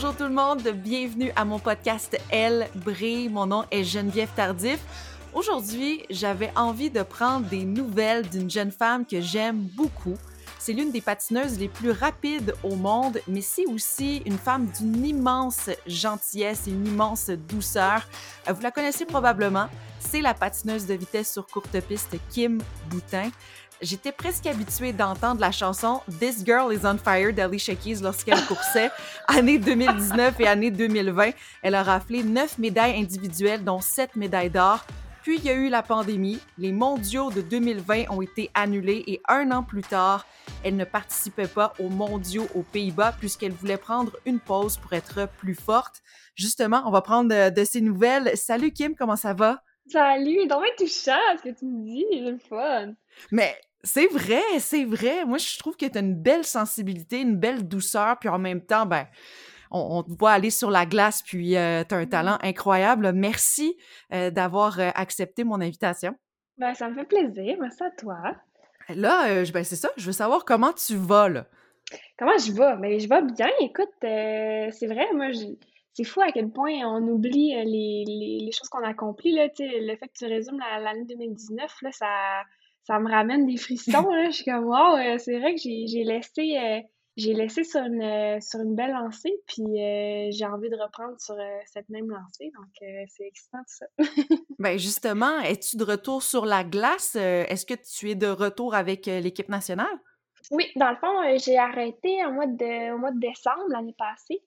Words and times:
Bonjour 0.00 0.14
tout 0.14 0.28
le 0.28 0.30
monde, 0.30 0.62
bienvenue 0.62 1.32
à 1.34 1.44
mon 1.44 1.58
podcast 1.58 2.16
Elle 2.30 2.68
brille. 2.76 3.28
Mon 3.28 3.46
nom 3.46 3.64
est 3.72 3.82
Geneviève 3.82 4.28
Tardif. 4.36 4.78
Aujourd'hui, 5.34 6.04
j'avais 6.08 6.52
envie 6.54 6.88
de 6.88 7.02
prendre 7.02 7.48
des 7.48 7.64
nouvelles 7.64 8.28
d'une 8.28 8.48
jeune 8.48 8.70
femme 8.70 9.04
que 9.04 9.20
j'aime 9.20 9.58
beaucoup. 9.74 10.14
C'est 10.60 10.72
l'une 10.72 10.92
des 10.92 11.00
patineuses 11.00 11.58
les 11.58 11.66
plus 11.66 11.90
rapides 11.90 12.54
au 12.62 12.76
monde, 12.76 13.18
mais 13.26 13.40
c'est 13.40 13.66
aussi 13.66 14.22
une 14.24 14.38
femme 14.38 14.66
d'une 14.78 15.04
immense 15.04 15.68
gentillesse 15.84 16.68
et 16.68 16.70
une 16.70 16.86
immense 16.86 17.30
douceur. 17.30 18.06
Euh, 18.48 18.52
vous 18.52 18.62
la 18.62 18.70
connaissez 18.70 19.04
probablement, 19.04 19.66
c'est 19.98 20.20
la 20.20 20.32
patineuse 20.32 20.86
de 20.86 20.94
vitesse 20.94 21.32
sur 21.32 21.44
courte 21.48 21.76
piste 21.80 22.14
Kim 22.30 22.62
Boutin. 22.88 23.30
J'étais 23.80 24.10
presque 24.10 24.46
habituée 24.46 24.92
d'entendre 24.92 25.40
la 25.40 25.52
chanson 25.52 26.00
This 26.18 26.44
Girl 26.44 26.74
is 26.74 26.84
on 26.84 26.98
Fire 26.98 27.32
d'Alicia 27.32 27.76
Keys 27.76 28.00
lorsqu'elle 28.02 28.44
coursait, 28.46 28.90
année 29.28 29.58
2019 29.58 30.40
et 30.40 30.48
année 30.48 30.72
2020. 30.72 31.30
Elle 31.62 31.76
a 31.76 31.84
raflé 31.84 32.24
neuf 32.24 32.58
médailles 32.58 32.98
individuelles, 32.98 33.62
dont 33.62 33.80
sept 33.80 34.16
médailles 34.16 34.50
d'or. 34.50 34.84
Puis 35.22 35.36
il 35.36 35.44
y 35.44 35.50
a 35.50 35.54
eu 35.54 35.68
la 35.68 35.82
pandémie, 35.82 36.40
les 36.56 36.72
mondiaux 36.72 37.30
de 37.30 37.40
2020 37.40 38.10
ont 38.10 38.20
été 38.20 38.50
annulés 38.52 39.04
et 39.06 39.20
un 39.28 39.52
an 39.52 39.62
plus 39.62 39.82
tard, 39.82 40.26
elle 40.64 40.74
ne 40.74 40.84
participait 40.84 41.46
pas 41.46 41.72
aux 41.78 41.88
mondiaux 41.88 42.48
aux 42.56 42.62
Pays-Bas 42.62 43.14
puisqu'elle 43.20 43.52
voulait 43.52 43.76
prendre 43.76 44.16
une 44.26 44.40
pause 44.40 44.76
pour 44.76 44.92
être 44.92 45.28
plus 45.38 45.54
forte. 45.54 46.02
Justement, 46.34 46.82
on 46.86 46.90
va 46.90 47.02
prendre 47.02 47.28
de, 47.28 47.54
de 47.54 47.64
ses 47.64 47.80
nouvelles. 47.80 48.36
Salut 48.36 48.72
Kim, 48.72 48.96
comment 48.96 49.16
ça 49.16 49.34
va? 49.34 49.62
Salut, 49.90 50.46
donc 50.46 50.64
touchant 50.76 51.20
ce 51.38 51.48
que 51.48 51.58
tu 51.58 51.64
me 51.64 51.84
dis, 51.84 52.04
c'est 52.10 52.20
le 52.20 52.38
fun. 52.38 52.92
Mais 53.30 53.56
c'est 53.84 54.08
vrai, 54.08 54.42
c'est 54.58 54.84
vrai. 54.84 55.24
Moi, 55.24 55.38
je 55.38 55.58
trouve 55.58 55.76
que 55.76 55.86
tu 55.86 55.96
as 55.96 56.00
une 56.00 56.14
belle 56.14 56.44
sensibilité, 56.44 57.20
une 57.20 57.36
belle 57.36 57.66
douceur, 57.66 58.18
puis 58.18 58.28
en 58.28 58.38
même 58.38 58.60
temps, 58.60 58.86
ben, 58.86 59.06
on, 59.70 60.02
te 60.02 60.12
voit 60.18 60.32
aller 60.32 60.50
sur 60.50 60.70
la 60.70 60.86
glace, 60.86 61.22
puis 61.22 61.56
euh, 61.56 61.84
tu 61.88 61.94
as 61.94 61.98
un 61.98 62.06
talent 62.06 62.38
incroyable. 62.42 63.12
Merci 63.12 63.76
euh, 64.12 64.30
d'avoir 64.30 64.80
euh, 64.80 64.90
accepté 64.94 65.44
mon 65.44 65.60
invitation. 65.60 66.14
Ben, 66.56 66.74
ça 66.74 66.88
me 66.88 66.94
fait 66.94 67.04
plaisir. 67.04 67.56
Merci 67.60 67.82
à 67.84 67.90
toi. 67.90 68.16
Là, 68.88 69.44
ben, 69.52 69.64
c'est 69.64 69.76
ça. 69.76 69.90
Je 69.96 70.06
veux 70.06 70.12
savoir 70.12 70.44
comment 70.44 70.72
tu 70.72 70.96
vas, 70.96 71.28
là. 71.28 71.46
Comment 72.18 72.36
je 72.36 72.52
vais? 72.52 72.76
Ben, 72.80 72.98
je 72.98 73.08
vais 73.08 73.22
bien. 73.22 73.48
Écoute, 73.60 73.92
c'est 74.00 74.86
vrai, 74.86 75.06
moi, 75.14 75.26
c'est 75.94 76.04
fou 76.04 76.20
à 76.20 76.32
quel 76.32 76.50
point 76.50 76.72
on 76.84 77.06
oublie 77.08 77.54
les, 77.54 78.04
les, 78.40 78.52
choses 78.52 78.68
qu'on 78.68 78.82
a 78.82 78.88
accomplies. 78.88 79.32
Là, 79.32 79.48
le 79.58 79.96
fait 79.96 80.08
que 80.08 80.18
tu 80.18 80.26
résumes 80.26 80.58
l'année 80.58 81.04
2019, 81.04 81.82
là, 81.82 81.92
ça 81.92 82.06
ça 82.88 82.98
me 82.98 83.10
ramène 83.10 83.46
des 83.46 83.56
frissons. 83.56 84.08
Hein. 84.10 84.30
Je 84.30 84.36
suis 84.36 84.44
comme, 84.44 84.64
wow, 84.64 84.96
euh, 84.96 85.18
c'est 85.18 85.38
vrai 85.38 85.54
que 85.54 85.60
j'ai 85.60 86.04
laissé, 86.04 86.56
euh, 86.56 86.80
j'ai 87.16 87.34
laissé 87.34 87.62
sur 87.64 87.80
une, 87.82 88.02
euh, 88.02 88.40
sur 88.40 88.60
une 88.60 88.74
belle 88.74 88.92
lancée, 88.92 89.34
puis 89.46 89.66
j'ai 90.32 90.46
envie 90.46 90.70
de 90.70 90.76
reprendre 90.76 91.20
sur 91.20 91.36
cette 91.66 91.88
même 91.90 92.10
lancée. 92.10 92.50
Donc, 92.56 93.08
c'est 93.08 93.26
excitant 93.26 93.58
tout 93.58 93.84
ça. 93.84 93.86
ben 94.58 94.78
justement, 94.78 95.40
es-tu 95.40 95.76
de 95.76 95.84
retour 95.84 96.22
sur 96.22 96.46
la 96.46 96.64
glace? 96.64 97.16
Est-ce 97.16 97.66
que 97.66 97.74
tu 97.74 98.10
es 98.10 98.14
de 98.14 98.28
retour 98.28 98.74
avec 98.74 99.06
l'équipe 99.06 99.48
nationale? 99.48 99.98
Oui, 100.50 100.64
dans 100.76 100.90
le 100.90 100.96
fond, 100.96 101.38
j'ai 101.44 101.58
arrêté 101.58 102.24
au 102.24 102.32
mois 102.32 102.46
de, 102.46 102.94
au 102.94 102.98
mois 102.98 103.10
de 103.10 103.20
décembre 103.20 103.64
l'année 103.68 103.96
passée. 103.98 104.40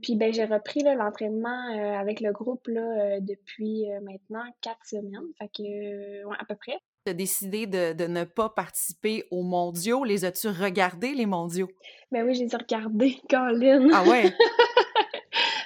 puis 0.00 0.16
ben, 0.16 0.32
j'ai 0.32 0.46
repris 0.46 0.82
l'entraînement 0.82 1.98
avec 1.98 2.20
le 2.20 2.32
groupe 2.32 2.68
là, 2.68 3.20
depuis 3.20 3.84
maintenant 4.02 4.44
quatre 4.62 4.86
semaines, 4.86 5.28
fait 5.38 5.48
que 5.48 6.24
ouais, 6.24 6.36
à 6.38 6.44
peu 6.46 6.54
près 6.54 6.78
tu 7.04 7.10
as 7.10 7.14
décidé 7.14 7.66
de, 7.66 7.92
de, 7.92 8.06
ne 8.06 8.24
pas 8.24 8.48
participer 8.48 9.24
aux 9.30 9.42
mondiaux? 9.42 10.04
Les 10.04 10.24
as-tu 10.24 10.48
regardés, 10.48 11.14
les 11.14 11.26
mondiaux? 11.26 11.68
Ben 12.10 12.24
oui, 12.24 12.34
j'ai 12.34 12.44
les 12.44 12.54
ai 12.54 12.56
regardés, 12.56 13.18
Colin. 13.30 13.88
Ah 13.92 14.04
ouais? 14.04 14.34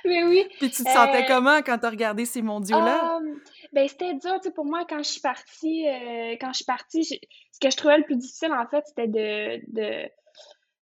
Mais 0.05 0.25
oui. 0.28 0.47
Puis 0.59 0.71
tu 0.71 0.84
te 0.84 0.91
sentais 0.91 1.25
euh, 1.25 1.27
comment 1.27 1.59
quand 1.62 1.78
tu 1.78 1.87
as 1.87 1.91
regardé 1.91 2.25
ces 2.25 2.43
mondiaux-là? 2.43 3.17
Um, 3.17 3.41
ben 3.72 3.89
c'était 3.89 4.15
dur, 4.15 4.34
tu 4.41 4.49
sais, 4.49 4.50
pour 4.53 4.65
moi, 4.65 4.84
quand 4.89 4.99
je 4.99 5.11
suis 5.11 5.21
partie, 5.21 5.89
euh, 5.89 6.37
quand 6.41 6.53
je 6.53 6.56
suis 6.56 6.65
partie, 6.65 7.05
ce 7.05 7.17
que 7.61 7.71
je 7.71 7.77
trouvais 7.77 7.99
le 7.99 8.05
plus 8.05 8.16
difficile, 8.16 8.53
en 8.53 8.66
fait, 8.69 8.84
c'était 8.87 9.09
de, 9.09 9.61
de 9.72 10.09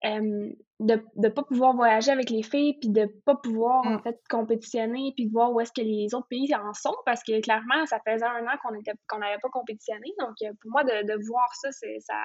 de 0.03 1.03
ne 1.17 1.29
pas 1.29 1.43
pouvoir 1.43 1.75
voyager 1.75 2.11
avec 2.11 2.31
les 2.31 2.43
filles, 2.43 2.79
puis 2.81 2.89
de 2.89 3.07
pas 3.27 3.37
pouvoir, 3.37 3.87
en 3.87 3.97
mm. 3.97 4.03
fait, 4.03 4.17
compétitionner, 4.29 5.13
puis 5.15 5.27
de 5.27 5.33
voir 5.33 5.53
où 5.53 5.61
est-ce 5.61 5.73
que 5.73 5.83
les 5.83 6.15
autres 6.15 6.29
pays 6.29 6.55
en 6.55 6.73
sont, 6.73 6.97
parce 7.05 7.23
que 7.23 7.41
clairement, 7.41 7.85
ça 7.87 7.99
faisait 8.07 8.25
un 8.25 8.47
an 8.47 8.57
qu'on 8.63 8.75
était 8.75 8.93
qu'on 9.09 9.19
n'avait 9.19 9.39
pas 9.43 9.51
compétitionné. 9.51 10.13
Donc, 10.19 10.35
euh, 10.43 10.53
pour 10.61 10.71
moi, 10.71 10.85
de, 10.85 11.07
de 11.07 11.27
voir 11.27 11.49
ça, 11.61 11.71
c'est 11.73 11.99
ça 12.01 12.17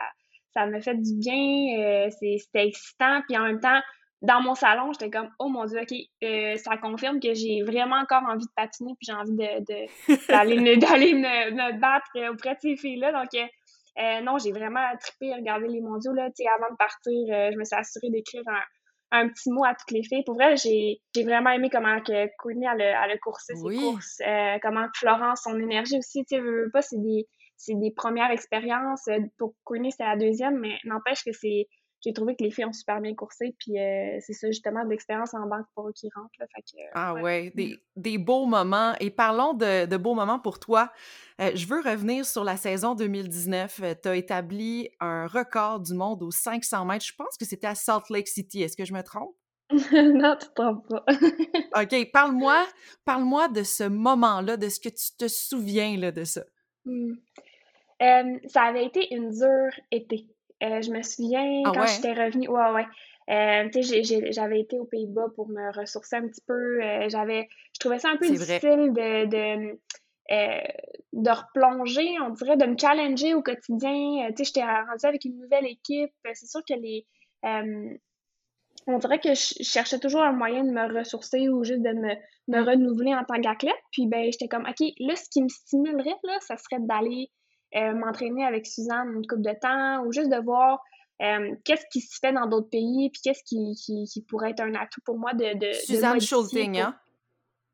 ça 0.55 0.65
me 0.65 0.79
fait 0.79 0.95
du 0.95 1.15
bien, 1.17 1.79
euh, 1.79 2.09
c'était 2.09 2.67
excitant, 2.67 3.21
puis 3.27 3.37
en 3.37 3.43
même 3.43 3.59
temps, 3.59 3.81
dans 4.21 4.41
mon 4.41 4.55
salon, 4.55 4.91
j'étais 4.93 5.09
comme 5.09 5.29
oh 5.39 5.49
mon 5.49 5.65
dieu, 5.65 5.79
ok, 5.81 5.93
euh, 6.23 6.55
ça 6.55 6.77
confirme 6.77 7.19
que 7.19 7.33
j'ai 7.33 7.61
vraiment 7.61 7.97
encore 7.97 8.23
envie 8.23 8.45
de 8.45 8.51
patiner, 8.55 8.93
puis 8.97 9.07
j'ai 9.07 9.13
envie 9.13 9.35
de 9.35 10.29
d'aller 10.29 10.55
me, 10.55 10.75
me, 11.51 11.51
me, 11.51 11.79
battre 11.79 12.31
auprès 12.31 12.55
de 12.55 12.59
ces 12.61 12.77
filles-là. 12.77 13.11
Donc 13.11 13.29
euh, 13.97 14.21
non, 14.21 14.37
j'ai 14.37 14.51
vraiment 14.51 14.85
trippé 14.99 15.33
à 15.33 15.37
regarder 15.37 15.67
les 15.67 15.81
mondiaux. 15.81 16.13
Là. 16.13 16.23
avant 16.23 16.71
de 16.71 16.77
partir, 16.77 17.13
euh, 17.29 17.51
je 17.51 17.57
me 17.57 17.63
suis 17.63 17.75
assurée 17.75 18.09
d'écrire 18.09 18.43
un, 19.11 19.29
petit 19.29 19.49
mot 19.49 19.63
à 19.63 19.73
toutes 19.73 19.91
les 19.91 20.03
filles. 20.03 20.23
Pour 20.25 20.35
vrai, 20.35 20.57
j'ai 20.57 20.99
vraiment 21.23 21.51
aimé 21.51 21.69
comment 21.71 22.01
que 22.01 22.27
Courtney 22.37 22.67
a, 22.67 22.71
a, 22.73 23.17
coursé 23.19 23.55
ses 23.55 23.77
courses, 23.77 24.19
euh, 24.27 24.57
comment 24.61 24.87
Florence, 24.95 25.41
son 25.43 25.57
énergie 25.59 25.97
aussi, 25.97 26.25
tu 26.25 26.35
sais, 26.35 26.43
pas, 26.73 26.81
c'est 26.81 26.97
des, 26.97 27.25
des 27.69 27.91
premières 27.91 28.31
expériences. 28.31 29.07
Pour 29.37 29.53
Courtney, 29.63 29.91
c'était 29.91 30.03
la 30.03 30.17
deuxième, 30.17 30.59
mais 30.59 30.77
n'empêche 30.83 31.23
que 31.23 31.31
c'est 31.31 31.67
j'ai 32.05 32.13
trouvé 32.13 32.35
que 32.35 32.43
les 32.43 32.51
filles 32.51 32.65
ont 32.65 32.73
super 32.73 33.01
bien 33.01 33.15
coursé. 33.15 33.55
Puis 33.57 33.79
euh, 33.79 34.17
c'est 34.19 34.33
ça, 34.33 34.47
justement, 34.47 34.83
de 34.85 34.89
l'expérience 34.89 35.33
en 35.33 35.47
banque 35.47 35.65
pour 35.73 35.87
eux 35.89 35.93
qui 35.93 36.09
rentrent. 36.15 36.29
ah 36.93 37.15
ouais, 37.15 37.51
des, 37.55 37.77
des, 37.95 38.17
beaux 38.17 38.45
moments. 38.45 38.93
Et 38.99 39.09
parlons 39.09 39.53
de, 39.53 39.87
de 39.87 39.97
beaux 39.97 40.13
moments 40.13 40.39
pour 40.39 40.59
toi. 40.59 40.91
Euh, 41.41 41.51
je 41.55 41.65
veux 41.67 41.81
revenir 41.81 42.25
sur 42.25 42.43
la 42.43 42.57
saison 42.57 42.93
2019. 42.93 43.81
tu 44.01 44.09
as 44.09 44.15
établi 44.15 44.89
un 44.99 45.25
record 45.25 45.79
du 45.79 45.93
monde 45.95 46.21
aux 46.21 46.31
500 46.31 46.85
mètres. 46.85 47.05
Je 47.05 47.15
pense 47.15 47.37
que 47.37 47.45
c'était 47.45 47.67
à 47.67 47.75
Salt 47.75 48.09
Lake 48.09 48.27
City. 48.27 48.61
Est-ce 48.61 48.77
que 48.77 48.85
je 48.85 48.93
me 48.93 49.01
trompe? 49.01 49.35
non, 49.71 50.35
tu 50.39 50.47
te 50.47 50.53
trompes 50.53 50.87
pas. 50.87 51.03
OK, 51.81 52.11
parle-moi 52.11 52.65
parle 53.03 53.51
de 53.51 53.63
ce 53.63 53.83
moment-là, 53.83 54.57
de 54.57 54.69
ce 54.69 54.79
que 54.79 54.89
tu 54.89 55.15
te 55.17 55.27
souviens 55.27 55.97
là, 55.97 56.11
de 56.11 56.23
ça. 56.23 56.41
Euh, 58.01 58.39
ça 58.47 58.61
avait 58.61 58.85
été 58.85 59.13
une 59.13 59.31
dure 59.31 59.81
été. 59.91 60.34
Euh, 60.63 60.81
je 60.81 60.91
me 60.91 61.01
souviens 61.01 61.63
ah 61.65 61.71
quand 61.73 61.85
j'étais 61.85 62.13
revenue. 62.13 62.47
Ouais, 62.47 62.71
ouais. 62.71 62.85
Euh, 63.29 63.69
j'avais 64.31 64.59
été 64.59 64.79
aux 64.79 64.85
Pays-Bas 64.85 65.27
pour 65.35 65.49
me 65.49 65.77
ressourcer 65.77 66.17
un 66.17 66.27
petit 66.27 66.43
peu. 66.47 66.81
Euh, 66.83 67.09
j'avais, 67.09 67.47
je 67.73 67.79
trouvais 67.79 67.99
ça 67.99 68.09
un 68.09 68.17
peu 68.17 68.29
difficile 68.29 68.93
de, 68.93 69.25
de, 69.25 69.79
de 71.13 71.29
replonger, 71.29 72.07
on 72.21 72.29
dirait, 72.29 72.57
de 72.57 72.65
me 72.65 72.77
challenger 72.77 73.33
au 73.33 73.41
quotidien. 73.41 74.27
tu 74.29 74.37
sais, 74.37 74.43
j'étais 74.45 74.63
rendue 74.63 75.05
avec 75.05 75.25
une 75.25 75.37
nouvelle 75.39 75.65
équipe. 75.65 76.13
C'est 76.33 76.47
sûr 76.47 76.61
que 76.67 76.75
les. 76.75 77.05
on 78.87 78.97
dirait 78.99 79.19
que 79.19 79.33
je 79.33 79.63
cherchais 79.63 79.99
toujours 79.99 80.21
un 80.21 80.33
moyen 80.33 80.63
de 80.63 80.71
me 80.71 80.97
ressourcer 80.97 81.49
ou 81.49 81.63
juste 81.63 81.81
de 81.81 81.91
me, 81.91 82.15
me 82.47 82.61
mm. 82.61 82.67
renouveler 82.67 83.13
en 83.15 83.23
tant 83.23 83.41
qu'athlète. 83.41 83.73
Puis, 83.91 84.07
ben, 84.07 84.31
j'étais 84.31 84.47
comme, 84.47 84.63
OK, 84.63 84.87
là, 84.99 85.15
ce 85.15 85.29
qui 85.29 85.41
me 85.41 85.49
stimulerait, 85.49 86.15
là, 86.23 86.37
ça 86.41 86.57
serait 86.57 86.81
d'aller 86.81 87.29
euh, 87.75 87.93
m'entraîner 87.93 88.45
avec 88.45 88.65
Suzanne 88.65 89.13
une 89.15 89.27
couple 89.27 89.41
de 89.41 89.59
temps 89.59 90.03
ou 90.05 90.11
juste 90.11 90.29
de 90.29 90.41
voir 90.43 90.79
euh, 91.21 91.55
qu'est-ce 91.63 91.85
qui 91.91 92.01
se 92.01 92.19
fait 92.19 92.33
dans 92.33 92.47
d'autres 92.47 92.69
pays 92.69 93.09
puis 93.09 93.21
qu'est-ce 93.23 93.43
qui, 93.43 93.73
qui, 93.75 94.21
pourrait 94.23 94.51
être 94.51 94.61
un 94.61 94.75
atout 94.75 95.01
pour 95.05 95.17
moi 95.17 95.33
de. 95.33 95.57
de 95.57 95.73
Suzanne 95.73 96.19
Schulting, 96.19 96.79
hein? 96.79 96.95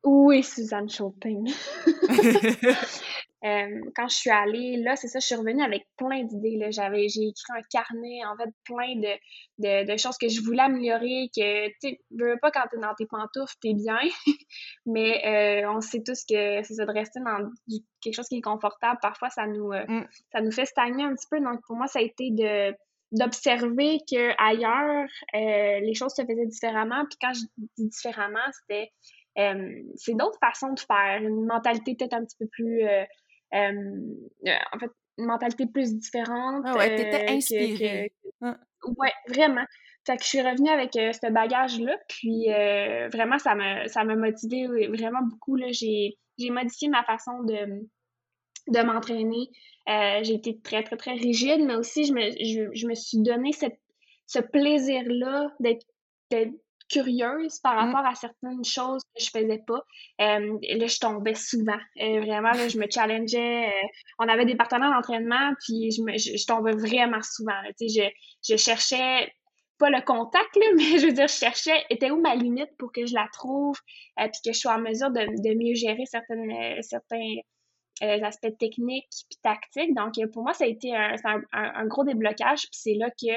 Oui, 0.03 0.43
Suzanne 0.43 0.89
Schulting. 0.89 1.51
Euh, 3.43 3.81
quand 3.95 4.07
je 4.07 4.15
suis 4.15 4.29
allée, 4.29 4.77
là, 4.77 4.95
c'est 4.95 5.07
ça, 5.07 5.19
je 5.19 5.25
suis 5.25 5.35
revenue 5.35 5.63
avec 5.63 5.87
plein 5.97 6.23
d'idées. 6.23 6.59
J'avais, 6.71 7.07
j'ai 7.09 7.21
écrit 7.21 7.53
un 7.57 7.63
carnet, 7.71 8.23
en 8.25 8.37
fait, 8.37 8.49
plein 8.63 8.95
de, 8.95 9.17
de, 9.57 9.91
de 9.91 9.97
choses 9.97 10.17
que 10.17 10.27
je 10.27 10.41
voulais 10.41 10.61
améliorer, 10.61 11.29
que, 11.35 11.67
tu 11.67 11.75
sais, 11.81 12.01
veux 12.11 12.37
pas 12.39 12.51
quand 12.51 12.65
t'es 12.69 12.77
dans 12.77 12.93
tes 12.93 13.07
pantoufles, 13.07 13.55
t'es 13.61 13.73
bien, 13.73 13.99
mais 14.85 15.63
euh, 15.63 15.71
on 15.71 15.81
sait 15.81 16.03
tous 16.05 16.23
que 16.23 16.61
c'est 16.63 16.75
ça, 16.75 16.85
de 16.85 16.91
rester 16.91 17.19
dans 17.19 17.49
quelque 18.01 18.15
chose 18.15 18.27
qui 18.27 18.37
est 18.37 18.41
confortable, 18.41 18.99
parfois, 19.01 19.29
ça 19.31 19.47
nous, 19.47 19.71
euh, 19.71 19.85
mm. 19.87 20.07
ça 20.31 20.41
nous 20.41 20.51
fait 20.51 20.65
stagner 20.65 21.03
un 21.03 21.15
petit 21.15 21.27
peu. 21.29 21.39
Donc, 21.39 21.61
pour 21.65 21.75
moi, 21.75 21.87
ça 21.87 21.99
a 21.99 22.01
été 22.03 22.29
de 22.31 22.75
d'observer 23.13 23.97
que 24.09 24.31
ailleurs 24.41 25.05
les 25.33 25.93
choses 25.93 26.13
se 26.13 26.21
faisaient 26.21 26.45
différemment 26.45 27.03
puis 27.09 27.17
quand 27.19 27.33
je 27.33 27.41
dis 27.77 27.89
différemment 27.89 28.39
c'était 28.53 28.89
c'est 29.95 30.13
d'autres 30.13 30.39
façons 30.39 30.71
de 30.71 30.79
faire 30.79 31.21
une 31.21 31.45
mentalité 31.45 31.95
peut-être 31.95 32.13
un 32.13 32.23
petit 32.23 32.37
peu 32.39 32.47
plus 32.47 32.87
euh, 32.87 33.03
en 33.53 34.79
fait, 34.79 34.91
une 35.17 35.25
mentalité 35.25 35.65
plus 35.65 35.95
différente. 35.95 36.63
Ah 36.65 36.75
ouais, 36.77 36.95
t'étais 36.95 37.25
euh, 37.29 37.35
inspirée. 37.35 38.13
Ah. 38.41 38.57
Ouais, 38.97 39.11
vraiment. 39.27 39.65
Fait 40.05 40.17
que 40.17 40.23
je 40.23 40.29
suis 40.29 40.41
revenue 40.41 40.69
avec 40.69 40.95
euh, 40.95 41.11
ce 41.11 41.31
bagage-là, 41.31 41.95
puis 42.07 42.47
vraiment, 43.11 43.37
ça 43.37 43.53
m'a, 43.55 43.87
ça 43.87 44.03
m'a 44.03 44.15
motivé 44.15 44.65
vraiment 44.87 45.21
beaucoup. 45.23 45.55
Là. 45.55 45.67
J'ai, 45.71 46.17
j'ai 46.37 46.49
modifié 46.49 46.89
ma 46.89 47.03
façon 47.03 47.43
de, 47.43 47.87
de 48.67 48.81
m'entraîner. 48.81 49.49
j'ai 50.23 50.33
été 50.33 50.59
très, 50.61 50.83
très, 50.83 50.97
très 50.97 51.13
rigide, 51.13 51.61
mais 51.65 51.75
aussi, 51.75 52.05
je 52.05 52.13
me, 52.13 52.21
je, 52.31 52.69
je 52.73 52.87
me 52.87 52.95
suis 52.95 53.19
donné 53.19 53.51
cette, 53.51 53.79
ce 54.25 54.39
plaisir-là 54.39 55.53
d'être, 55.59 55.85
curieuse 56.91 57.59
par 57.59 57.73
Mmh. 57.75 57.91
rapport 57.93 58.05
à 58.11 58.15
certaines 58.15 58.63
choses 58.65 59.01
que 59.15 59.23
je 59.23 59.29
faisais 59.29 59.61
pas. 59.65 59.81
Euh, 60.21 60.57
là, 60.77 60.87
je 60.87 60.99
tombais 60.99 61.33
souvent. 61.35 61.79
Euh, 62.01 62.19
vraiment, 62.21 62.51
là, 62.51 62.67
je 62.67 62.77
me 62.77 62.85
challengeais. 62.89 63.67
euh, 63.67 63.87
on 64.19 64.27
avait 64.27 64.45
des 64.45 64.55
partenaires 64.55 64.91
d'entraînement, 64.91 65.53
puis 65.65 65.91
je, 65.91 66.01
me, 66.03 66.17
je, 66.17 66.37
je 66.37 66.45
tombais 66.45 66.73
vraiment 66.73 67.21
souvent. 67.21 67.59
là. 67.63 67.69
Je, 67.79 68.03
je 68.47 68.57
cherchais 68.57 69.31
pas 69.79 69.89
le 69.89 70.01
contact, 70.05 70.55
là, 70.57 70.65
mais 70.77 70.99
je 70.99 71.07
veux 71.07 71.13
dire, 71.13 71.27
je 71.27 71.33
cherchais, 71.33 71.83
était 71.89 72.11
où 72.11 72.19
ma 72.21 72.35
limite 72.35 72.69
pour 72.77 72.91
que 72.91 73.05
je 73.05 73.13
la 73.15 73.27
trouve, 73.33 73.75
puis 74.17 74.27
que 74.45 74.53
je 74.53 74.59
sois 74.59 74.75
en 74.75 74.81
mesure 74.81 75.09
de, 75.11 75.21
de 75.21 75.55
mieux 75.57 75.73
gérer 75.75 76.05
certaines, 76.05 76.81
certains 76.83 77.35
aspects 78.23 78.57
techniques 78.59 79.07
puis 79.29 79.39
tactiques. 79.43 79.93
Donc, 79.95 80.13
pour 80.33 80.43
moi, 80.43 80.53
ça 80.53 80.63
a 80.63 80.67
été 80.67 80.95
un, 80.95 81.15
un- 81.23 81.43
un 81.53 81.85
gros 81.87 82.03
déblocage, 82.03 82.61
puis 82.61 82.69
c'est 82.73 82.93
là 82.95 83.09
que 83.11 83.31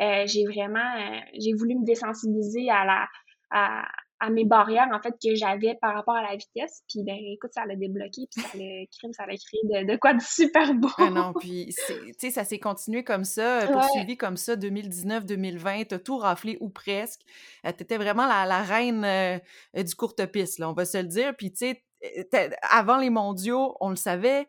euh, 0.00 0.24
j'ai 0.26 0.44
vraiment, 0.44 0.78
euh, 0.78 1.20
j'ai 1.38 1.52
voulu 1.54 1.76
me 1.76 1.84
désensibiliser 1.84 2.68
à 2.70 2.84
la, 2.84 3.08
à, 3.50 3.86
à 4.20 4.30
mes 4.30 4.44
barrières, 4.44 4.88
en 4.92 5.00
fait, 5.02 5.12
que 5.22 5.34
j'avais 5.34 5.74
par 5.80 5.94
rapport 5.94 6.14
à 6.16 6.22
la 6.22 6.36
vitesse. 6.36 6.82
Puis, 6.88 7.02
ben, 7.04 7.16
écoute, 7.16 7.50
ça 7.52 7.66
l'a 7.66 7.76
débloqué, 7.76 8.22
puis 8.30 8.40
ça 8.42 8.48
l'a 8.56 8.86
crime, 8.98 9.12
ça 9.12 9.26
l'a 9.26 9.34
créé 9.36 9.60
de, 9.84 9.92
de 9.92 9.96
quoi 9.98 10.14
de 10.14 10.20
super 10.22 10.72
beau. 10.74 10.88
Ah 10.98 11.10
non, 11.10 11.32
puis 11.38 11.74
tu 11.86 12.14
sais, 12.18 12.30
ça 12.30 12.44
s'est 12.44 12.58
continué 12.60 13.04
comme 13.04 13.24
ça, 13.24 13.58
Ouais. 13.66 13.72
poursuivi 13.72 14.16
comme 14.16 14.36
ça, 14.36 14.56
2019-2020, 14.56 15.86
t'as 15.88 15.98
tout 15.98 16.16
raflé 16.18 16.56
ou 16.60 16.70
presque. 16.70 17.20
Euh, 17.66 17.72
T'étais 17.72 17.96
vraiment 17.98 18.26
la, 18.26 18.46
la 18.46 18.62
reine 18.62 19.04
euh, 19.04 19.82
du 19.82 19.94
courte-piste, 19.94 20.58
là, 20.58 20.70
on 20.70 20.74
va 20.74 20.84
se 20.84 20.98
le 20.98 21.04
dire. 21.08 21.34
Puis 21.36 21.50
tu 21.52 21.58
sais, 21.58 21.82
euh, 22.34 22.48
avant 22.70 22.96
les 22.98 23.10
mondiaux, 23.10 23.76
on 23.80 23.90
le 23.90 23.96
savait, 23.96 24.46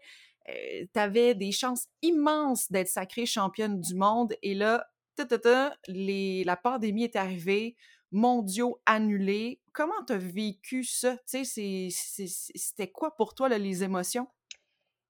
euh, 0.50 0.86
t'avais 0.94 1.34
des 1.36 1.52
chances 1.52 1.88
immenses 2.02 2.72
d'être 2.72 2.88
sacrée 2.88 3.26
championne 3.26 3.80
du 3.82 3.96
monde. 3.96 4.34
Et 4.44 4.54
là, 4.54 4.86
ta, 5.16 5.26
ta, 5.26 5.40
ta, 5.40 5.78
les, 5.88 6.44
la 6.44 6.56
pandémie 6.58 7.04
est 7.06 7.16
arrivée, 7.16 7.76
mondiaux 8.12 8.80
annulés. 8.86 9.62
Comment 9.74 10.04
t'as 10.06 10.18
vécu 10.18 10.84
ça? 10.84 11.18
Tu 11.18 11.24
sais, 11.26 11.44
c'est- 11.44 11.88
c'est- 11.92 12.28
c'est- 12.28 12.54
c'était 12.58 12.92
quoi 12.92 13.16
pour 13.16 13.34
toi, 13.34 13.50
là, 13.50 13.58
les 13.58 13.84
émotions? 13.84 14.28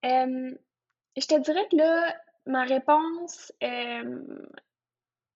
Euh, 0.05 0.51
je 1.17 1.25
te 1.27 1.39
dirais 1.39 1.67
que 1.71 1.77
là, 1.77 2.15
ma 2.45 2.63
réponse 2.63 3.51
euh, 3.63 4.21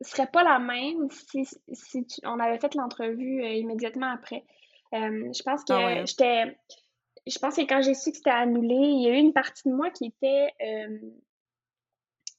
serait 0.02 0.28
pas 0.28 0.44
la 0.44 0.60
même 0.60 1.10
si, 1.12 1.46
si 1.74 2.06
tu- 2.06 2.22
on 2.26 2.40
avait 2.40 2.60
fait 2.60 2.76
l'entrevue 2.76 3.44
euh, 3.44 3.54
immédiatement 3.54 4.12
après. 4.12 4.44
Je 4.92 5.44
pense 5.44 5.64
que 5.64 5.74
Ah 5.74 5.86
ouais. 5.86 6.04
j'étais. 6.08 6.58
Je 7.28 7.38
pense 7.38 7.56
que 7.58 7.62
quand 7.62 7.82
j'ai 7.82 7.94
su 7.94 8.12
que 8.12 8.18
c'était 8.18 8.30
annulé, 8.30 8.76
il 8.76 9.04
y 9.04 9.08
a 9.08 9.12
eu 9.14 9.18
une 9.20 9.34
partie 9.34 9.68
de 9.70 9.74
moi 9.74 9.92
qui 9.92 10.06
était 10.06 10.50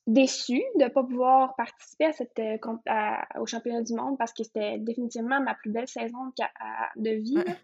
déçue 0.06 0.62
de 0.76 0.84
ne 0.84 0.88
pas 0.88 1.02
pouvoir 1.04 1.54
participer 1.56 2.06
à 2.06 2.12
cette, 2.12 2.38
euh, 2.38 2.56
à- 2.86 3.40
au 3.40 3.46
championnat 3.46 3.82
du 3.82 3.94
monde 3.94 4.18
parce 4.18 4.32
que 4.32 4.42
c'était 4.42 4.78
définitivement 4.78 5.40
ma 5.40 5.54
plus 5.54 5.70
belle 5.70 5.88
saison 5.88 6.32
de 6.96 7.10
vie. 7.10 7.36
Ouais. 7.38 7.56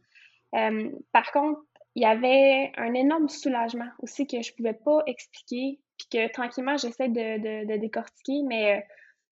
Euh, 0.55 0.91
par 1.13 1.33
contre, 1.33 1.61
il 1.95 2.03
y 2.03 2.07
avait 2.07 2.73
un 2.77 2.95
énorme 2.95 3.29
soulagement 3.29 3.89
aussi 4.01 4.27
que 4.27 4.43
je 4.43 4.55
pouvais 4.55 4.75
pas 4.75 5.03
expliquer, 5.07 5.81
puis 5.99 6.09
que 6.13 6.33
tranquillement 6.33 6.77
j'essaie 6.77 7.09
de, 7.09 7.39
de, 7.65 7.73
de 7.73 7.81
décortiquer, 7.81 8.43
mais 8.47 8.77
euh, 8.79 8.81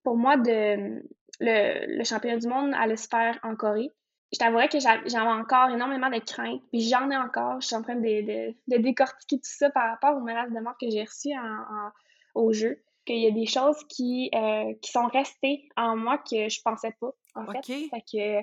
pour 0.02 0.16
moi, 0.16 0.36
de, 0.36 1.02
le, 1.40 1.98
le 1.98 2.04
championnat 2.04 2.38
du 2.38 2.48
monde 2.48 2.72
allait 2.74 2.96
se 2.96 3.08
faire 3.08 3.38
en 3.42 3.54
Corée. 3.54 3.90
Je 4.32 4.38
t'avouerais 4.38 4.68
que 4.68 4.80
j'a- 4.80 5.04
j'avais 5.06 5.28
encore 5.30 5.70
énormément 5.70 6.10
de 6.10 6.18
craintes, 6.18 6.62
puis 6.72 6.80
j'en 6.80 7.08
ai 7.10 7.16
encore. 7.16 7.60
Je 7.60 7.66
suis 7.68 7.76
en 7.76 7.82
train 7.82 7.94
de, 7.96 8.00
de, 8.00 8.54
de 8.68 8.82
décortiquer 8.82 9.36
tout 9.36 9.42
ça 9.44 9.70
par 9.70 9.90
rapport 9.90 10.16
aux 10.16 10.20
menaces 10.24 10.50
de 10.50 10.58
mort 10.60 10.76
que 10.80 10.90
j'ai 10.90 11.04
reçues 11.04 11.36
en, 11.38 11.42
en- 11.44 11.92
au 12.34 12.52
jeu. 12.52 12.82
Qu'il 13.06 13.18
y 13.20 13.26
a 13.26 13.30
des 13.30 13.46
choses 13.46 13.76
qui, 13.88 14.30
euh, 14.34 14.72
qui 14.80 14.90
sont 14.90 15.06
restées 15.06 15.68
en 15.76 15.96
moi 15.96 16.18
que 16.18 16.48
je 16.48 16.60
pensais 16.64 16.94
pas, 17.00 17.10
en 17.34 17.44
fait. 17.46 17.58
OK. 17.58 17.90
Fait 17.90 18.04
que, 18.12 18.38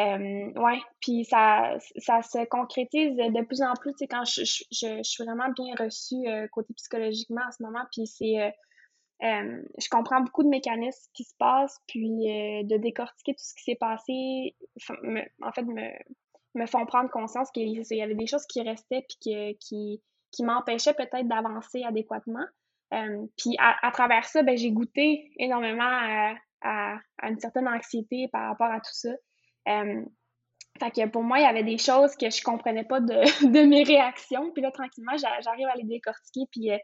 euh, 0.00 0.52
ouais, 0.60 0.80
puis 1.00 1.24
ça, 1.24 1.76
ça 1.98 2.20
se 2.22 2.44
concrétise 2.46 3.14
de 3.16 3.44
plus 3.44 3.62
en 3.62 3.74
plus, 3.74 3.92
tu 3.92 3.98
sais, 3.98 4.06
quand 4.08 4.24
je, 4.24 4.42
je, 4.44 4.64
je, 4.72 4.96
je 4.98 5.02
suis 5.02 5.24
vraiment 5.24 5.48
bien 5.56 5.74
reçue 5.78 6.26
euh, 6.26 6.48
côté 6.48 6.74
psychologiquement 6.74 7.42
en 7.46 7.52
ce 7.52 7.62
moment, 7.62 7.84
puis 7.92 8.06
c'est, 8.08 8.40
euh, 8.40 9.62
je 9.78 9.88
comprends 9.88 10.20
beaucoup 10.20 10.42
de 10.42 10.48
mécanismes 10.48 11.08
qui 11.14 11.22
se 11.22 11.34
passent, 11.38 11.78
puis 11.86 12.08
euh, 12.08 12.64
de 12.64 12.76
décortiquer 12.78 13.34
tout 13.34 13.44
ce 13.44 13.54
qui 13.54 13.62
s'est 13.62 13.76
passé, 13.76 14.56
me- 15.04 15.22
en 15.46 15.52
fait, 15.52 15.62
me, 15.62 15.90
me 16.56 16.66
font 16.66 16.84
prendre 16.86 17.10
conscience 17.10 17.50
qu'il 17.52 17.68
y 17.88 18.02
avait 18.02 18.14
des 18.16 18.26
choses 18.26 18.46
qui 18.46 18.60
restaient, 18.62 19.06
puis 19.08 19.18
que, 19.32 19.52
qui, 19.58 20.02
qui 20.32 20.42
m'empêchaient 20.42 20.94
peut-être 20.94 21.28
d'avancer 21.28 21.84
adéquatement. 21.84 22.44
Euh, 22.94 23.26
puis 23.36 23.56
à, 23.58 23.90
travers 23.90 24.24
ça, 24.24 24.42
ben, 24.42 24.56
j'ai 24.56 24.70
goûté 24.70 25.30
énormément 25.38 25.84
à, 26.62 26.98
une 27.22 27.38
certaine 27.38 27.68
anxiété 27.68 28.28
par 28.32 28.48
rapport 28.48 28.70
à 28.70 28.80
tout 28.80 28.92
ça. 28.92 29.10
Euh, 29.68 30.02
fait 30.78 30.90
que 30.90 31.06
pour 31.08 31.22
moi, 31.22 31.38
il 31.38 31.42
y 31.42 31.46
avait 31.46 31.62
des 31.62 31.78
choses 31.78 32.16
que 32.16 32.30
je 32.30 32.42
comprenais 32.42 32.84
pas 32.84 33.00
de, 33.00 33.06
de 33.52 33.66
mes 33.66 33.82
réactions. 33.82 34.50
Puis 34.52 34.62
là, 34.62 34.70
tranquillement, 34.70 35.16
j'a- 35.16 35.40
j'arrive 35.40 35.68
à 35.68 35.76
les 35.76 35.84
décortiquer. 35.84 36.46
Puis 36.50 36.72
euh, 36.72 36.78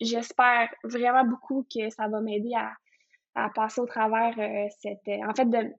j'espère 0.00 0.72
vraiment 0.84 1.24
beaucoup 1.24 1.66
que 1.72 1.90
ça 1.90 2.08
va 2.08 2.20
m'aider 2.20 2.52
à, 2.54 3.50
passer 3.54 3.80
au 3.80 3.86
travers 3.86 4.34
cette... 4.80 5.08
en 5.08 5.34
fait, 5.34 5.46
de... 5.46 5.72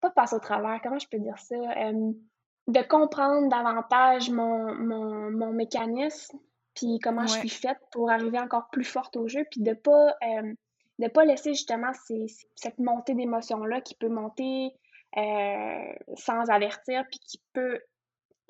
Pas 0.00 0.10
passer 0.10 0.34
au 0.34 0.40
travers, 0.40 0.80
comment 0.82 0.98
je 0.98 1.06
peux 1.08 1.18
dire 1.18 1.38
ça? 1.38 1.54
De 1.54 2.82
comprendre 2.88 3.48
davantage 3.48 4.30
mon, 4.30 4.74
mon, 4.74 5.30
mon 5.30 5.52
mécanisme, 5.52 6.38
puis 6.80 6.98
comment 7.02 7.26
je 7.26 7.34
suis 7.40 7.48
faite 7.48 7.78
pour 7.92 8.10
arriver 8.10 8.38
encore 8.38 8.68
plus 8.70 8.84
forte 8.84 9.16
au 9.16 9.28
jeu, 9.28 9.44
puis 9.50 9.60
de 9.60 9.74
pas... 9.74 10.14
euh, 10.22 10.52
de 10.98 11.08
pas 11.08 11.24
laisser 11.24 11.54
justement 11.54 11.92
ces- 12.06 12.26
cette 12.56 12.78
montée 12.78 13.14
d'émotions-là 13.14 13.80
qui 13.80 13.94
peut 13.94 14.10
monter 14.10 14.68
euh, 15.16 15.92
sans 16.14 16.48
avertir, 16.50 17.04
puis 17.10 17.18
qui 17.20 17.40
peut 17.54 17.78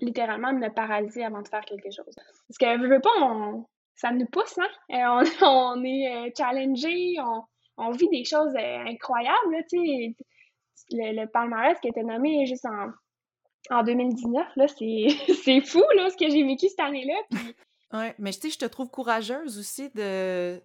littéralement 0.00 0.53
me 0.53 0.69
paralyser 0.69 1.25
avant 1.25 1.43
de 1.43 1.49
faire 1.49 1.65
quelque 1.65 1.91
chose. 1.93 2.12
Parce 2.49 2.59
que, 2.59 2.81
veux, 2.81 2.88
veux 2.88 3.00
pas, 3.00 3.11
on, 3.21 3.67
ça 3.94 4.11
nous 4.11 4.27
pousse, 4.27 4.59
hein? 4.59 4.69
Euh, 4.93 5.23
on, 5.43 5.77
on 5.79 5.85
est 5.85 6.32
challengé, 6.37 7.15
on, 7.21 7.43
on 7.77 7.91
vit 7.93 8.09
des 8.09 8.25
choses 8.25 8.55
incroyables, 8.56 9.53
là, 9.53 9.62
tu 9.71 9.79
sais. 9.79 10.15
Le, 10.93 11.21
le 11.23 11.27
palmarès 11.29 11.79
qui 11.81 11.87
a 11.88 11.91
été 11.91 12.03
nommé 12.03 12.47
juste 12.47 12.67
en, 12.67 12.88
en 13.77 13.82
2019, 13.85 14.44
là, 14.56 14.67
c'est 14.67 15.06
c'est 15.44 15.61
fou, 15.61 15.82
là, 15.94 16.11
ce 16.11 16.17
que 16.17 16.29
j'ai 16.29 16.43
vécu 16.43 16.69
cette 16.69 16.81
année-là. 16.81 17.15
Puis, 17.31 17.55
Ouais, 17.92 18.14
mais 18.19 18.32
je 18.50 18.58
te 18.58 18.64
trouve 18.66 18.88
courageuse 18.88 19.58
aussi 19.58 19.91
de- 19.91 20.60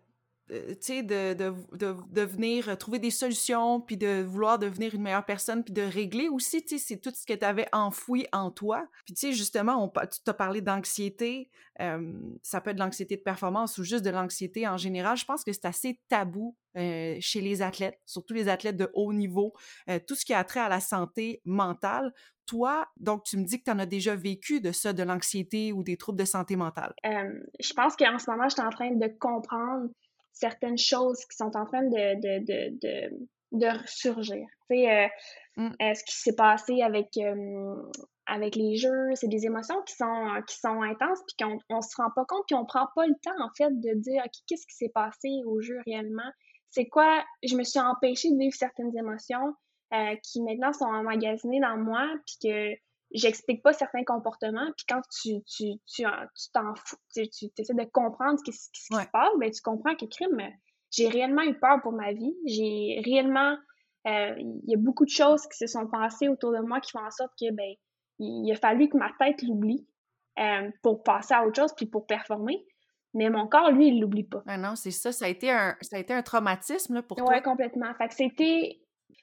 sais, 0.79 1.03
de, 1.03 1.33
de, 1.33 1.53
de, 1.73 2.21
venir 2.21 2.69
euh, 2.69 2.75
trouver 2.75 2.99
des 2.99 3.11
solutions, 3.11 3.81
puis 3.81 3.97
de 3.97 4.21
vouloir 4.21 4.59
devenir 4.59 4.93
une 4.93 5.01
meilleure 5.01 5.25
personne, 5.25 5.63
puis 5.63 5.73
de 5.73 5.81
régler 5.81 6.29
aussi, 6.29 6.61
tu 6.63 6.77
sais, 6.77 6.85
c'est 6.85 6.97
tout 6.97 7.11
ce 7.13 7.25
que 7.25 7.33
tu 7.33 7.45
avais 7.45 7.67
enfoui 7.71 8.27
en 8.31 8.51
toi. 8.51 8.87
Puis 9.05 9.13
tu 9.13 9.27
sais, 9.27 9.33
justement, 9.33 9.83
on, 9.83 9.89
tu 9.89 10.19
t'as 10.23 10.33
parlé 10.33 10.61
d'anxiété, 10.61 11.49
euh, 11.81 12.13
ça 12.43 12.61
peut 12.61 12.71
être 12.71 12.77
de 12.77 12.81
l'anxiété 12.81 13.17
de 13.17 13.21
performance 13.21 13.77
ou 13.77 13.83
juste 13.83 14.05
de 14.05 14.09
l'anxiété 14.09 14.67
en 14.67 14.77
général. 14.77 15.17
Je 15.17 15.25
pense 15.25 15.43
que 15.43 15.51
c'est 15.51 15.65
assez 15.65 15.99
tabou 16.09 16.55
euh, 16.77 17.15
chez 17.21 17.39
les 17.39 17.61
athlètes, 17.61 17.99
surtout 18.05 18.33
les 18.33 18.49
athlètes 18.49 18.75
de 18.75 18.89
haut 18.93 19.13
niveau, 19.13 19.53
euh, 19.89 19.97
tout 20.05 20.13
ce 20.13 20.25
qui 20.25 20.33
a 20.33 20.43
trait 20.43 20.59
à 20.59 20.67
la 20.67 20.81
santé 20.81 21.41
mentale. 21.45 22.13
Toi, 22.47 22.85
donc, 22.97 23.23
tu 23.23 23.37
me 23.37 23.45
dis 23.45 23.59
que 23.59 23.63
tu 23.63 23.71
en 23.71 23.79
as 23.79 23.85
déjà 23.85 24.15
vécu 24.15 24.59
de 24.59 24.73
ça, 24.73 24.91
de 24.91 25.01
l'anxiété 25.01 25.71
ou 25.71 25.83
des 25.83 25.95
troubles 25.95 26.19
de 26.19 26.25
santé 26.25 26.57
mentale. 26.57 26.93
euh, 27.05 27.39
je 27.59 27.73
pense 27.73 27.95
qu'en 27.95 28.19
ce 28.19 28.29
moment, 28.29 28.49
je 28.49 28.55
suis 28.55 28.61
en 28.61 28.69
train 28.69 28.91
de 28.91 29.07
comprendre 29.19 29.89
certaines 30.35 30.77
choses 30.77 31.19
qui 31.25 31.35
sont 31.35 31.55
en 31.55 31.65
train 31.65 31.83
de, 31.83 32.15
de, 32.21 32.45
de, 32.45 32.77
de, 32.81 33.27
de 33.51 33.81
ressurgir. 33.81 34.45
Tu 34.69 34.77
sais, 34.77 34.91
euh, 34.91 35.07
Mm. 35.57 35.69
euh, 35.81 35.93
ce 35.93 36.03
qui 36.03 36.15
s'est 36.15 36.35
passé 36.35 36.81
avec, 36.81 37.15
euh, 37.17 37.75
avec 38.25 38.55
les 38.55 38.75
jeux, 38.75 39.09
c'est 39.13 39.27
des 39.29 39.45
émotions 39.45 39.81
qui 39.83 39.95
sont, 39.95 40.41
qui 40.47 40.57
sont 40.57 40.81
intenses, 40.81 41.19
puis 41.27 41.45
qu'on 41.45 41.57
on 41.69 41.81
se 41.81 41.95
rend 41.95 42.11
pas 42.13 42.25
compte, 42.25 42.43
puis 42.47 42.55
on 42.55 42.65
prend 42.65 42.87
pas 42.95 43.07
le 43.07 43.15
temps, 43.23 43.41
en 43.41 43.49
fait, 43.55 43.69
de 43.71 43.93
dire, 43.95 44.21
OK, 44.25 44.31
qu'est-ce 44.47 44.67
qui 44.67 44.75
s'est 44.75 44.91
passé 44.93 45.29
au 45.45 45.61
jeu 45.61 45.77
réellement? 45.85 46.29
C'est 46.71 46.87
quoi? 46.87 47.23
Je 47.43 47.55
me 47.55 47.63
suis 47.63 47.79
empêchée 47.79 48.31
de 48.31 48.37
vivre 48.37 48.55
certaines 48.55 48.95
émotions 48.97 49.55
euh, 49.93 50.15
qui 50.23 50.41
maintenant 50.41 50.73
sont 50.73 50.85
emmagasinées 50.85 51.61
dans 51.61 51.77
moi, 51.77 52.05
puis 52.25 52.35
que 52.43 52.75
j'explique 53.17 53.63
pas 53.63 53.73
certains 53.73 54.03
comportements, 54.03 54.67
puis 54.77 54.85
quand 54.87 55.01
tu 55.21 55.41
tu 55.45 55.73
tu 55.87 56.05
en- 56.05 56.25
tu 56.35 56.51
t'en 56.53 56.73
fous, 56.75 56.97
tu, 57.13 57.27
tu 57.29 57.49
essaies 57.57 57.73
de 57.73 57.83
comprendre 57.91 58.37
ce 58.39 58.43
qui, 58.43 58.51
ce 58.53 58.69
qui 58.71 58.95
Ouais. 58.95 59.03
se 59.03 59.09
passe, 59.09 59.29
ben 59.39 59.49
tu 59.51 59.61
comprends 59.61 59.95
que 59.95 60.05
crime, 60.05 60.41
j'ai 60.91 61.07
réellement 61.09 61.41
eu 61.43 61.57
peur 61.59 61.81
pour 61.81 61.93
ma 61.93 62.13
vie, 62.13 62.35
j'ai 62.45 63.01
réellement 63.05 63.57
euh, 64.07 64.35
il 64.37 64.69
y 64.69 64.75
a 64.75 64.77
beaucoup 64.77 65.05
de 65.05 65.09
choses 65.09 65.47
qui 65.47 65.57
se 65.57 65.65
sont 65.67 65.87
passées 65.87 66.27
autour 66.29 66.51
de 66.51 66.59
moi 66.59 66.79
qui 66.79 66.91
font 66.91 67.03
en 67.05 67.09
sorte 67.11 67.31
que 67.39 67.51
ben 67.51 67.73
il, 68.19 68.51
a 68.51 68.55
fallu 68.55 68.87
que 68.87 68.97
ma 68.97 69.11
tête 69.19 69.41
l'oublie 69.41 69.87
euh, 70.39 70.69
pour 70.83 71.01
passer 71.03 71.33
à 71.33 71.45
autre 71.45 71.55
chose 71.61 71.73
puis 71.75 71.85
pour 71.87 72.05
performer, 72.05 72.65
mais 73.13 73.29
mon 73.29 73.47
corps 73.47 73.71
lui 73.71 73.87
il 73.87 73.99
l'oublie 73.99 74.23
pas. 74.25 74.43
Ah 74.47 74.57
non, 74.57 74.75
c'est 74.75 74.91
ça. 74.91 75.11
Ça 75.11 75.25
a 75.25 75.27
été 75.29 75.49
un, 75.51 75.75
ça 75.81 75.97
a 75.97 75.99
été 75.99 76.13
un 76.13 76.21
traumatisme 76.21 76.93
là, 76.95 77.01
pour 77.01 77.17
Ouais, 77.17 77.41
toi. 77.41 77.51
complètement. 77.51 77.93
Fait 77.95 78.07
que 78.09 78.13
c'était 78.13 78.79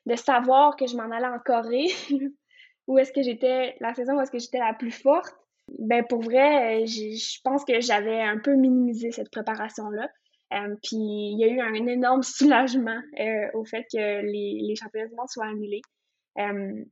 de 0.06 0.16
savoir 0.16 0.74
que 0.76 0.86
je 0.86 0.96
m'en 0.96 1.10
allais 1.10 1.28
en 1.28 1.38
Corée, 1.38 1.86
où 2.86 2.98
est-ce 2.98 3.12
que 3.12 3.22
j'étais, 3.22 3.76
la 3.80 3.94
saison 3.94 4.16
où 4.16 4.20
est-ce 4.20 4.30
que 4.30 4.38
j'étais 4.38 4.58
la 4.58 4.74
plus 4.74 4.90
forte? 4.90 5.36
Ben, 5.78 6.04
pour 6.04 6.22
vrai, 6.22 6.86
je 6.86 7.40
pense 7.44 7.64
que 7.64 7.80
j'avais 7.80 8.20
un 8.20 8.38
peu 8.38 8.54
minimisé 8.54 9.12
cette 9.12 9.30
préparation-là. 9.30 10.08
Euh, 10.52 10.74
puis 10.82 10.96
il 10.96 11.38
y 11.38 11.44
a 11.44 11.48
eu 11.48 11.60
un 11.60 11.86
énorme 11.86 12.22
soulagement 12.22 13.00
euh, 13.18 13.50
au 13.54 13.64
fait 13.64 13.84
que 13.90 14.22
les, 14.22 14.60
les 14.62 14.76
championnats 14.76 15.08
du 15.08 15.14
monde 15.14 15.28
soient 15.28 15.46
annulés. 15.46 15.82
Euh, 16.38 16.84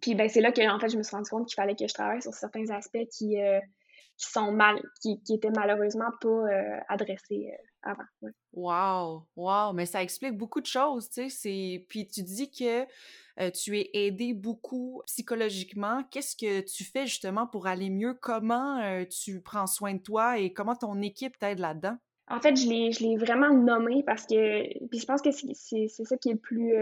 puis 0.00 0.14
ben, 0.14 0.28
c'est 0.28 0.40
là 0.40 0.52
que 0.52 0.68
en 0.68 0.78
fait, 0.78 0.90
je 0.90 0.96
me 0.96 1.02
suis 1.02 1.16
rendu 1.16 1.28
compte 1.28 1.48
qu'il 1.48 1.56
fallait 1.56 1.74
que 1.74 1.86
je 1.86 1.94
travaille 1.94 2.22
sur 2.22 2.34
certains 2.34 2.68
aspects 2.70 3.06
qui, 3.10 3.36
qui 4.16 4.30
sont 4.30 4.52
mal, 4.52 4.80
qui, 5.00 5.20
qui 5.22 5.34
étaient 5.34 5.50
malheureusement 5.50 6.10
pas 6.20 6.44
adressés 6.88 7.50
avant. 7.82 8.32
Wow, 8.52 9.26
wow, 9.34 9.72
mais 9.72 9.86
ça 9.86 10.02
explique 10.02 10.36
beaucoup 10.36 10.60
de 10.60 10.66
choses, 10.66 11.10
tu 11.10 11.28
sais. 11.30 11.84
Puis 11.88 12.06
tu 12.06 12.22
dis 12.22 12.50
que 12.50 12.84
tu 13.54 13.78
es 13.78 13.90
aidé 13.92 14.34
beaucoup 14.34 15.02
psychologiquement. 15.06 16.02
Qu'est-ce 16.10 16.36
que 16.36 16.60
tu 16.60 16.84
fais 16.84 17.06
justement 17.06 17.46
pour 17.46 17.66
aller 17.66 17.90
mieux? 17.90 18.14
Comment 18.14 19.04
tu 19.06 19.40
prends 19.40 19.66
soin 19.66 19.94
de 19.94 20.00
toi 20.00 20.38
et 20.38 20.52
comment 20.52 20.74
ton 20.74 21.00
équipe 21.02 21.38
t'aide 21.38 21.58
là-dedans? 21.58 21.96
En 22.30 22.40
fait, 22.40 22.56
je 22.56 22.68
l'ai, 22.68 22.92
je 22.92 23.04
l'ai 23.04 23.16
vraiment 23.16 23.54
nommé 23.54 24.02
parce 24.02 24.26
que, 24.26 24.86
puis 24.88 24.98
je 24.98 25.06
pense 25.06 25.22
que 25.22 25.30
c'est, 25.30 25.54
c'est 25.54 26.04
ça 26.04 26.16
qui 26.18 26.30
est 26.30 26.34
le 26.34 26.38
plus 26.38 26.74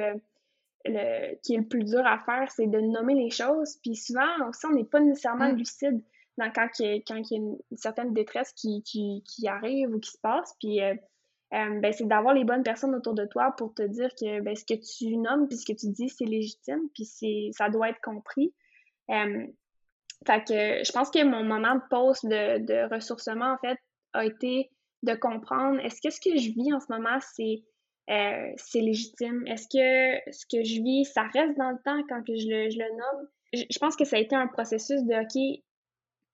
le, 0.89 1.37
qui 1.43 1.55
est 1.55 1.59
le 1.59 1.67
plus 1.67 1.85
dur 1.85 2.05
à 2.07 2.19
faire, 2.19 2.51
c'est 2.51 2.67
de 2.67 2.81
nommer 2.81 3.15
les 3.15 3.31
choses. 3.31 3.77
Puis 3.83 3.97
souvent 3.97 4.49
aussi, 4.49 4.67
on 4.67 4.73
n'est 4.73 4.85
pas 4.85 5.01
nécessairement 5.01 5.53
mm. 5.53 5.57
lucide 5.57 6.03
dans 6.39 6.51
quand, 6.51 6.69
il 6.79 6.87
y 6.87 6.89
a, 6.89 6.95
quand 7.07 7.17
il 7.17 7.27
y 7.31 7.35
a 7.35 7.43
une, 7.43 7.59
certaine 7.77 8.13
détresse 8.13 8.53
qui, 8.53 8.83
qui, 8.83 9.23
qui, 9.27 9.49
arrive 9.49 9.91
ou 9.95 9.99
qui 9.99 10.11
se 10.11 10.19
passe. 10.19 10.55
Puis 10.61 10.81
euh, 11.55 11.81
ben, 11.81 11.93
c'est 11.93 12.07
d'avoir 12.07 12.35
les 12.35 12.45
bonnes 12.45 12.65
personnes 12.65 12.95
autour 12.95 13.15
de 13.15 13.25
toi 13.25 13.55
pour 13.57 13.73
te 13.75 13.83
dire 13.83 14.11
que 14.19 14.41
ben, 14.41 14.57
ce 14.57 14.65
que 14.65 14.75
tu 14.75 15.17
nommes 15.17 15.47
puis 15.47 15.57
ce 15.57 15.67
que 15.67 15.77
tu 15.77 15.89
dis, 15.89 16.09
c'est 16.09 16.25
légitime, 16.25 16.89
puis 16.95 17.07
ça 17.53 17.69
doit 17.69 17.91
être 17.91 18.01
compris. 18.03 18.53
Euh, 19.11 19.47
je 20.27 20.93
pense 20.93 21.11
que 21.11 21.23
mon 21.25 21.45
moment 21.45 21.77
de 21.77 21.83
pause 21.89 22.21
de, 22.23 22.59
de 22.59 22.93
ressourcement, 22.93 23.53
en 23.53 23.59
fait, 23.59 23.79
a 24.13 24.25
été 24.25 24.71
de 25.03 25.15
comprendre 25.15 25.79
est-ce 25.81 26.01
que 26.03 26.11
ce 26.11 26.21
que 26.21 26.37
je 26.37 26.51
vis 26.51 26.73
en 26.73 26.81
ce 26.81 26.87
moment, 26.91 27.19
c'est 27.21 27.63
euh, 28.09 28.53
c'est 28.57 28.81
légitime? 28.81 29.47
Est-ce 29.47 29.67
que 29.67 30.33
ce 30.33 30.47
que 30.47 30.63
je 30.65 30.81
vis, 30.83 31.05
ça 31.05 31.23
reste 31.25 31.57
dans 31.59 31.71
le 31.71 31.79
temps 31.85 32.03
quand 32.09 32.23
que 32.23 32.37
je 32.37 32.49
le, 32.49 32.71
je 32.71 32.79
le 32.79 32.91
nomme? 32.91 33.29
Je, 33.53 33.79
pense 33.79 33.97
que 33.97 34.05
ça 34.05 34.17
a 34.17 34.21
été 34.21 34.37
un 34.37 34.47
processus 34.47 35.03
de 35.05 35.15
OK, 35.15 35.63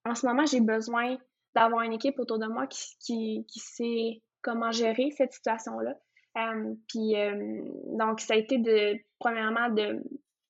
en 0.05 0.15
ce 0.15 0.27
moment, 0.27 0.45
j'ai 0.45 0.61
besoin 0.61 1.17
d'avoir 1.55 1.83
une 1.83 1.93
équipe 1.93 2.19
autour 2.19 2.39
de 2.39 2.47
moi 2.47 2.67
qui, 2.67 2.97
qui, 3.01 3.47
qui 3.49 3.59
sait 3.59 4.23
comment 4.43 4.73
gérer 4.73 5.11
cette 5.17 5.33
situation-là. 5.33 5.95
Euh, 6.37 6.75
puis 6.89 7.17
euh, 7.17 7.63
donc, 7.99 8.21
ça 8.21 8.35
a 8.35 8.37
été 8.37 8.59
de 8.59 8.99
premièrement 9.19 9.69
de, 9.71 10.03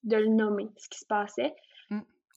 de 0.05 0.17
le 0.17 0.29
nommer, 0.29 0.69
ce 0.77 0.89
qui 0.89 0.99
se 0.99 1.07
passait. 1.07 1.55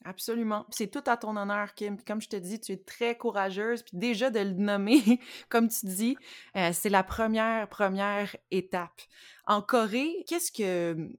Absolument. 0.04 0.66
C'est 0.70 0.86
tout 0.86 1.02
à 1.06 1.16
ton 1.16 1.36
honneur, 1.36 1.74
Kim. 1.74 2.00
comme 2.00 2.20
je 2.20 2.28
te 2.28 2.36
dis, 2.36 2.60
tu 2.60 2.70
es 2.70 2.76
très 2.76 3.16
courageuse. 3.16 3.82
Puis 3.82 3.96
déjà 3.96 4.30
de 4.30 4.38
le 4.38 4.52
nommer, 4.52 5.00
comme 5.48 5.68
tu 5.68 5.86
dis, 5.86 6.16
euh, 6.56 6.70
c'est 6.72 6.90
la 6.90 7.02
première, 7.02 7.68
première 7.68 8.36
étape. 8.52 9.00
En 9.46 9.62
Corée, 9.62 10.24
qu'est-ce 10.28 10.52
que 10.52 11.10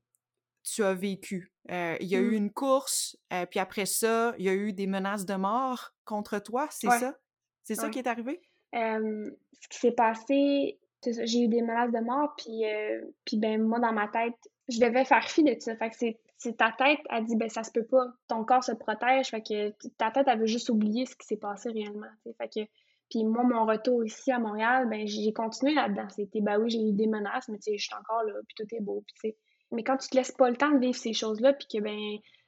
tu 0.64 0.84
as 0.84 0.94
vécu? 0.94 1.52
Euh, 1.70 1.98
il 2.00 2.08
y 2.08 2.16
a 2.16 2.20
eu 2.20 2.32
mmh. 2.32 2.36
une 2.36 2.52
course, 2.54 3.18
puis 3.50 3.60
après 3.60 3.86
ça, 3.86 4.34
il 4.38 4.46
y 4.46 4.50
a 4.50 4.54
eu 4.54 4.72
des 4.72 4.88
menaces 4.88 5.26
de 5.26 5.36
mort 5.36 5.94
contre 6.06 6.40
toi, 6.40 6.68
c'est 6.72 6.88
ça? 6.88 7.18
C'est 7.64 7.76
ça 7.76 7.90
qui 7.90 8.00
est 8.00 8.08
arrivé? 8.08 8.42
Ce 8.74 9.68
qui 9.70 9.80
s'est 9.80 9.92
passé, 9.92 10.80
j'ai 11.04 11.42
eu 11.42 11.48
des 11.48 11.62
menaces 11.62 11.92
de 11.92 12.00
mort, 12.00 12.34
puis, 12.38 12.64
puis 13.26 13.38
ben 13.38 13.62
moi, 13.62 13.80
dans 13.80 13.94
ma 13.94 14.08
tête, 14.08 14.36
je 14.70 14.80
devais 14.80 15.06
faire 15.06 15.24
fi 15.30 15.44
de 15.44 15.56
ça. 15.60 15.76
Fait 15.76 15.90
que 15.90 15.96
c'est 16.38 16.58
ta 16.58 16.72
tête 16.72 17.00
a 17.10 17.22
dit 17.22 17.36
ben 17.36 17.50
ça 17.50 17.64
se 17.64 17.72
peut 17.72 17.86
pas 17.86 18.06
ton 18.28 18.44
corps 18.44 18.64
se 18.64 18.74
protège. 18.74 19.30
Fait 19.30 19.42
que 19.42 19.70
ta 19.98 20.12
tête 20.12 20.28
avait 20.28 20.48
juste 20.48 20.70
oublié 20.70 21.06
ce 21.06 21.16
qui 21.16 21.26
s'est 21.26 21.38
passé 21.38 21.70
réellement 21.72 22.08
fait 22.38 22.50
que 22.50 22.70
puis 23.10 23.24
moi 23.24 23.44
mon 23.44 23.66
retour 23.66 24.06
ici 24.06 24.32
à 24.32 24.40
Montréal 24.40 24.88
ben 24.90 25.08
j'ai 25.08 25.34
continué 25.34 25.74
là-dedans. 25.74 26.10
C'était 26.10 26.42
ben 26.42 26.60
oui 26.60 26.70
j'ai 26.70 26.82
eu 26.82 26.94
des 26.94 27.08
menaces 27.08 27.48
mais 27.50 27.58
tu 27.58 27.78
je 27.78 27.84
suis 27.84 27.96
encore 27.96 28.24
là 28.24 28.34
puis 28.48 28.56
tout 28.56 28.76
est 28.76 28.82
beau 28.82 29.04
puis 29.22 29.36
mais 29.72 29.84
quand 29.84 29.98
tu 29.98 30.10
te 30.10 30.16
laisses 30.16 30.32
pas 30.32 30.50
le 30.50 30.58
temps 30.58 30.72
de 30.72 30.80
vivre 30.80 30.96
ces 30.96 31.14
choses 31.14 31.40
là 31.40 31.54
puis 31.54 31.68
que 31.68 31.82
ben 31.82 31.98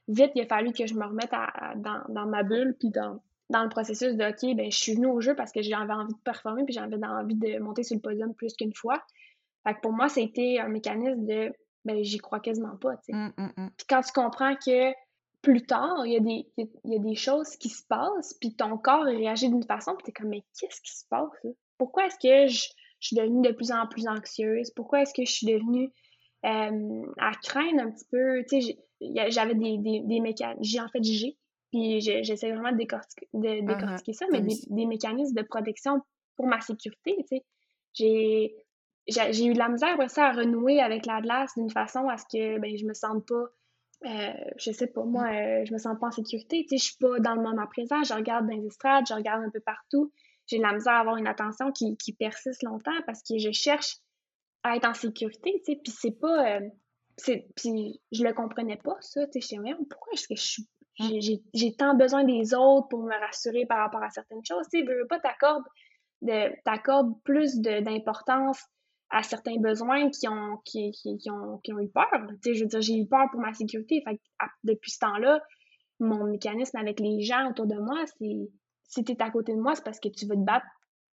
vite 0.07 0.31
il 0.35 0.41
a 0.41 0.45
fallu 0.45 0.71
que 0.71 0.85
je 0.85 0.93
me 0.93 1.05
remette 1.05 1.31
dans, 1.77 2.03
dans 2.09 2.25
ma 2.27 2.43
bulle 2.43 2.75
puis 2.79 2.89
dans 2.89 3.21
dans 3.49 3.63
le 3.63 3.69
processus 3.69 4.15
de 4.15 4.25
OK, 4.25 4.55
ben, 4.55 4.71
je 4.71 4.77
suis 4.77 4.93
venue 4.93 5.07
au 5.07 5.21
jeu 5.21 5.35
parce 5.35 5.51
que 5.51 5.61
j'avais 5.61 5.93
envie 5.93 6.13
de 6.13 6.19
performer 6.23 6.63
puis 6.65 6.73
j'avais 6.73 6.97
envie 7.03 7.35
de 7.35 7.59
monter 7.59 7.83
sur 7.83 7.95
le 7.95 8.01
podium 8.01 8.33
plus 8.33 8.53
qu'une 8.53 8.73
fois. 8.73 9.01
Fait 9.67 9.73
que 9.73 9.81
pour 9.81 9.91
moi, 9.91 10.07
c'était 10.09 10.59
un 10.59 10.69
mécanisme 10.69 11.25
de 11.25 11.51
ben 11.85 12.03
j'y 12.03 12.17
crois 12.17 12.39
quasiment 12.39 12.77
pas. 12.77 12.95
Mmh, 13.07 13.29
mmh, 13.37 13.51
mmh. 13.57 13.69
Puis 13.77 13.87
quand 13.87 14.01
tu 14.01 14.11
comprends 14.11 14.55
que 14.55 14.93
plus 15.41 15.65
tard, 15.65 16.05
il 16.05 16.13
y, 16.13 16.17
a 16.17 16.19
des, 16.19 16.45
il 16.57 16.93
y 16.93 16.95
a 16.95 16.99
des 16.99 17.15
choses 17.15 17.55
qui 17.55 17.69
se 17.69 17.83
passent, 17.87 18.33
puis 18.41 18.55
ton 18.55 18.77
corps 18.77 19.05
réagit 19.05 19.47
d'une 19.47 19.63
façon, 19.63 19.95
puis 19.95 20.03
t'es 20.03 20.11
comme, 20.11 20.29
mais 20.29 20.43
qu'est-ce 20.59 20.81
qui 20.81 20.97
se 20.97 21.05
passe, 21.09 21.31
là? 21.43 21.51
Pourquoi 21.77 22.07
est-ce 22.07 22.17
que 22.17 22.51
je, 22.51 22.67
je, 22.99 23.07
suis 23.07 23.15
devenue 23.15 23.47
de 23.47 23.53
plus 23.53 23.71
en 23.71 23.87
plus 23.87 24.05
anxieuse? 24.09 24.69
Pourquoi 24.71 25.01
est-ce 25.01 25.13
que 25.13 25.23
je 25.23 25.31
suis 25.31 25.47
devenue 25.47 25.89
euh, 26.45 27.05
à 27.17 27.31
craindre 27.41 27.83
un 27.83 27.91
petit 27.91 28.05
peu? 28.11 28.43
Tu 28.49 28.61
sais, 28.61 28.77
j'avais 29.29 29.55
des, 29.55 29.77
des, 29.77 30.01
des 30.03 30.19
mécanismes, 30.19 30.61
j'ai 30.61 30.81
en 30.81 30.89
fait, 30.89 31.01
j'ai, 31.03 31.37
puis 31.71 32.01
j'essaie 32.01 32.51
vraiment 32.51 32.71
de 32.71 32.77
décortiquer, 32.77 33.27
de 33.33 33.47
uh-huh. 33.47 33.65
décortiquer 33.65 34.13
ça, 34.13 34.25
mais 34.31 34.41
des, 34.41 34.55
des, 34.67 34.85
mécanismes 34.85 35.35
de 35.35 35.43
protection 35.43 36.01
pour 36.35 36.47
ma 36.47 36.61
sécurité, 36.61 37.15
tu 37.19 37.37
sais. 37.37 37.45
J'ai 37.93 38.55
j'ai 39.07 39.45
eu 39.45 39.53
de 39.53 39.57
la 39.57 39.69
misère 39.69 39.93
après 39.93 40.09
ça 40.09 40.27
à 40.27 40.33
renouer 40.33 40.79
avec 40.79 41.07
la 41.07 41.19
glace 41.21 41.53
d'une 41.57 41.71
façon 41.71 42.07
à 42.09 42.17
ce 42.17 42.25
que 42.25 42.59
ben, 42.59 42.77
je 42.77 42.85
me 42.85 42.93
sente 42.93 43.27
pas 43.27 43.45
euh, 44.05 44.33
je 44.57 44.71
sais 44.71 44.87
pas, 44.87 45.03
moi, 45.03 45.25
euh, 45.25 45.65
je 45.65 45.73
me 45.73 45.77
sens 45.77 45.97
pas 45.99 46.07
en 46.07 46.11
sécurité. 46.11 46.65
Tu 46.69 46.69
sais, 46.69 46.77
je 46.77 46.83
suis 46.91 46.97
pas 46.97 47.19
dans 47.19 47.35
le 47.35 47.41
moment 47.41 47.67
présent. 47.67 48.01
Je 48.03 48.13
regarde 48.13 48.47
dans 48.47 48.55
les 48.55 48.65
estrades, 48.65 49.05
je 49.07 49.13
regarde 49.13 49.43
un 49.43 49.49
peu 49.49 49.59
partout. 49.59 50.11
J'ai 50.47 50.57
de 50.57 50.63
la 50.63 50.73
misère 50.73 50.93
à 50.93 50.99
avoir 50.99 51.17
une 51.17 51.27
attention 51.27 51.71
qui, 51.71 51.97
qui 51.97 52.13
persiste 52.13 52.63
longtemps 52.63 52.91
parce 53.05 53.21
que 53.21 53.37
je 53.37 53.51
cherche 53.51 53.97
à 54.63 54.75
être 54.75 54.87
en 54.87 54.93
sécurité, 54.93 55.61
tu 55.65 55.73
sais. 55.73 55.79
Puis 55.83 55.91
c'est 55.91 56.19
pas... 56.19 56.57
Euh, 56.57 56.69
puis 57.55 58.01
je 58.13 58.23
le 58.23 58.33
comprenais 58.33 58.77
pas, 58.77 58.95
ça. 59.01 59.27
Tu 59.27 59.41
sais, 59.41 59.55
je 59.55 59.61
me 59.61 59.85
pourquoi 59.89 60.13
est-ce 60.13 60.27
que 60.27 60.35
je 60.35 60.41
suis... 60.41 60.69
Mmh. 60.99 61.39
J'ai 61.53 61.75
tant 61.75 61.95
besoin 61.95 62.23
des 62.23 62.53
autres 62.53 62.87
pour 62.89 63.03
me 63.03 63.17
rassurer 63.19 63.65
par 63.65 63.79
rapport 63.79 64.03
à 64.03 64.09
certaines 64.09 64.43
choses. 64.43 64.67
Tu 64.71 64.79
sais, 64.79 64.85
je 64.85 64.91
veux 64.91 65.07
pas 65.07 65.19
t'accorder 65.19 67.11
plus 67.23 67.59
d'importance 67.59 68.61
à 69.09 69.23
certains 69.23 69.57
besoins 69.57 70.09
qui 70.09 70.27
ont, 70.27 70.57
qui, 70.65 70.91
qui, 70.91 71.17
qui 71.17 71.31
ont, 71.31 71.57
qui 71.59 71.73
ont 71.73 71.79
eu 71.79 71.89
peur. 71.89 72.09
Tu 72.11 72.35
sais, 72.43 72.53
je 72.53 72.63
veux 72.63 72.69
dire, 72.69 72.81
j'ai 72.81 72.97
eu 72.97 73.07
peur 73.07 73.29
pour 73.31 73.39
ma 73.39 73.53
sécurité. 73.53 74.03
Fait 74.05 74.19
depuis 74.63 74.91
ce 74.91 74.99
temps-là, 74.99 75.41
mon 75.99 76.25
mécanisme 76.25 76.77
avec 76.77 76.99
les 76.99 77.21
gens 77.21 77.49
autour 77.49 77.65
de 77.65 77.75
moi, 77.75 78.03
c'est 78.17 78.49
si 78.83 79.03
tu 79.03 79.11
es 79.11 79.21
à 79.21 79.29
côté 79.29 79.53
de 79.53 79.59
moi, 79.59 79.75
c'est 79.75 79.83
parce 79.83 79.99
que 79.99 80.09
tu 80.09 80.25
veux 80.25 80.35
te 80.35 80.43
battre 80.43 80.65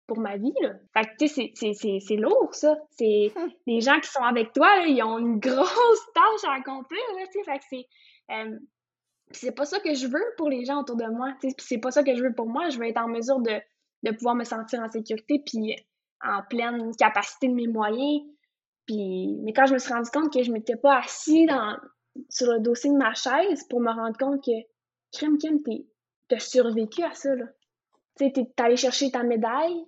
pour 0.07 0.19
ma 0.19 0.37
vie. 0.37 0.55
Là. 0.61 0.75
Fait 0.93 1.05
que, 1.05 1.17
tu 1.19 1.29
sais, 1.29 2.01
c'est 2.01 2.17
lourd, 2.17 2.55
ça. 2.55 2.77
C'est 2.91 3.33
les 3.67 3.81
gens 3.81 3.99
qui 4.01 4.09
sont 4.09 4.23
avec 4.23 4.53
toi, 4.53 4.69
ils 4.87 5.03
ont 5.03 5.19
une 5.19 5.39
grosse 5.39 6.13
tâche 6.15 6.49
à 6.49 6.55
accomplir, 6.55 7.03
là, 7.17 7.27
tu 7.27 7.39
sais. 7.39 7.45
Fait 7.45 7.59
que 7.59 7.65
c'est... 7.69 7.87
Euh, 8.31 8.59
c'est 9.31 9.53
pas 9.53 9.65
ça 9.65 9.81
que 9.81 9.95
je 9.95 10.07
veux 10.07 10.25
pour 10.37 10.49
les 10.49 10.65
gens 10.65 10.81
autour 10.81 10.97
de 10.97 11.07
moi, 11.07 11.33
tu 11.41 11.51
sais. 11.51 11.57
c'est 11.59 11.79
pas 11.79 11.91
ça 11.91 12.03
que 12.03 12.15
je 12.15 12.23
veux 12.23 12.35
pour 12.35 12.47
moi. 12.47 12.69
Je 12.69 12.79
veux 12.79 12.87
être 12.87 13.01
en 13.01 13.09
mesure 13.09 13.41
de, 13.41 13.61
de 14.03 14.13
pouvoir 14.13 14.35
me 14.35 14.45
sentir 14.45 14.81
en 14.81 14.89
sécurité, 14.89 15.43
puis 15.45 15.77
en 16.23 16.43
pleine 16.49 16.95
capacité 16.97 17.49
de 17.49 17.55
mes 17.55 17.67
moyens. 17.67 18.23
Puis, 18.87 19.37
mais 19.43 19.53
quand 19.53 19.67
je 19.67 19.75
me 19.75 19.79
suis 19.79 19.93
rendu 19.93 20.11
compte 20.11 20.33
que 20.33 20.43
je 20.43 20.53
m'étais 20.53 20.77
pas 20.77 20.99
assis 20.99 21.47
dans, 21.47 21.77
sur 22.29 22.53
le 22.53 22.61
dossier 22.61 22.91
de 22.91 22.97
ma 22.97 23.15
chaise 23.15 23.65
pour 23.69 23.81
me 23.81 23.91
rendre 23.91 24.17
compte 24.19 24.45
que, 24.45 24.53
crème, 25.13 25.39
crème, 25.39 25.61
t'as 26.29 26.39
survécu 26.39 27.03
à 27.03 27.13
ça, 27.15 27.35
là. 27.35 27.47
Tu 28.17 28.27
sais, 28.27 28.33
t'es 28.33 28.63
allé 28.63 28.77
chercher 28.77 29.11
ta 29.11 29.25
médaille 29.25 29.85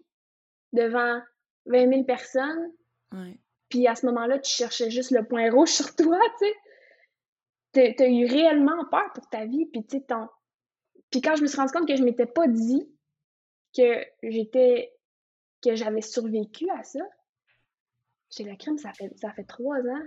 devant 0.72 1.20
20 1.66 1.88
000 1.88 2.04
personnes. 2.04 2.72
Puis 3.68 3.86
à 3.86 3.94
ce 3.94 4.06
moment-là, 4.06 4.38
tu 4.38 4.50
cherchais 4.50 4.90
juste 4.90 5.12
le 5.12 5.24
point 5.24 5.50
rouge 5.50 5.68
sur 5.68 5.94
toi, 5.94 6.18
tu 6.38 6.46
sais. 6.46 6.54
T'as 7.96 8.08
eu 8.08 8.26
réellement 8.26 8.84
peur 8.90 9.12
pour 9.14 9.28
ta 9.28 9.44
vie. 9.44 9.66
Puis, 9.66 9.86
tu 9.86 10.02
ton... 10.02 10.28
Puis 11.10 11.20
quand 11.20 11.36
je 11.36 11.42
me 11.42 11.46
suis 11.46 11.58
rendu 11.58 11.72
compte 11.72 11.86
que 11.86 11.96
je 11.96 12.02
m'étais 12.02 12.26
pas 12.26 12.48
dit 12.48 12.90
que 13.74 14.04
j'étais 14.22 14.96
que 15.62 15.74
j'avais 15.74 16.00
survécu 16.00 16.68
à 16.70 16.82
ça. 16.82 17.00
J'ai 18.30 18.44
la 18.44 18.56
crème, 18.56 18.78
ça 18.78 18.92
fait, 18.92 19.12
ça 19.18 19.32
fait 19.32 19.44
trois 19.44 19.78
ans 19.78 20.02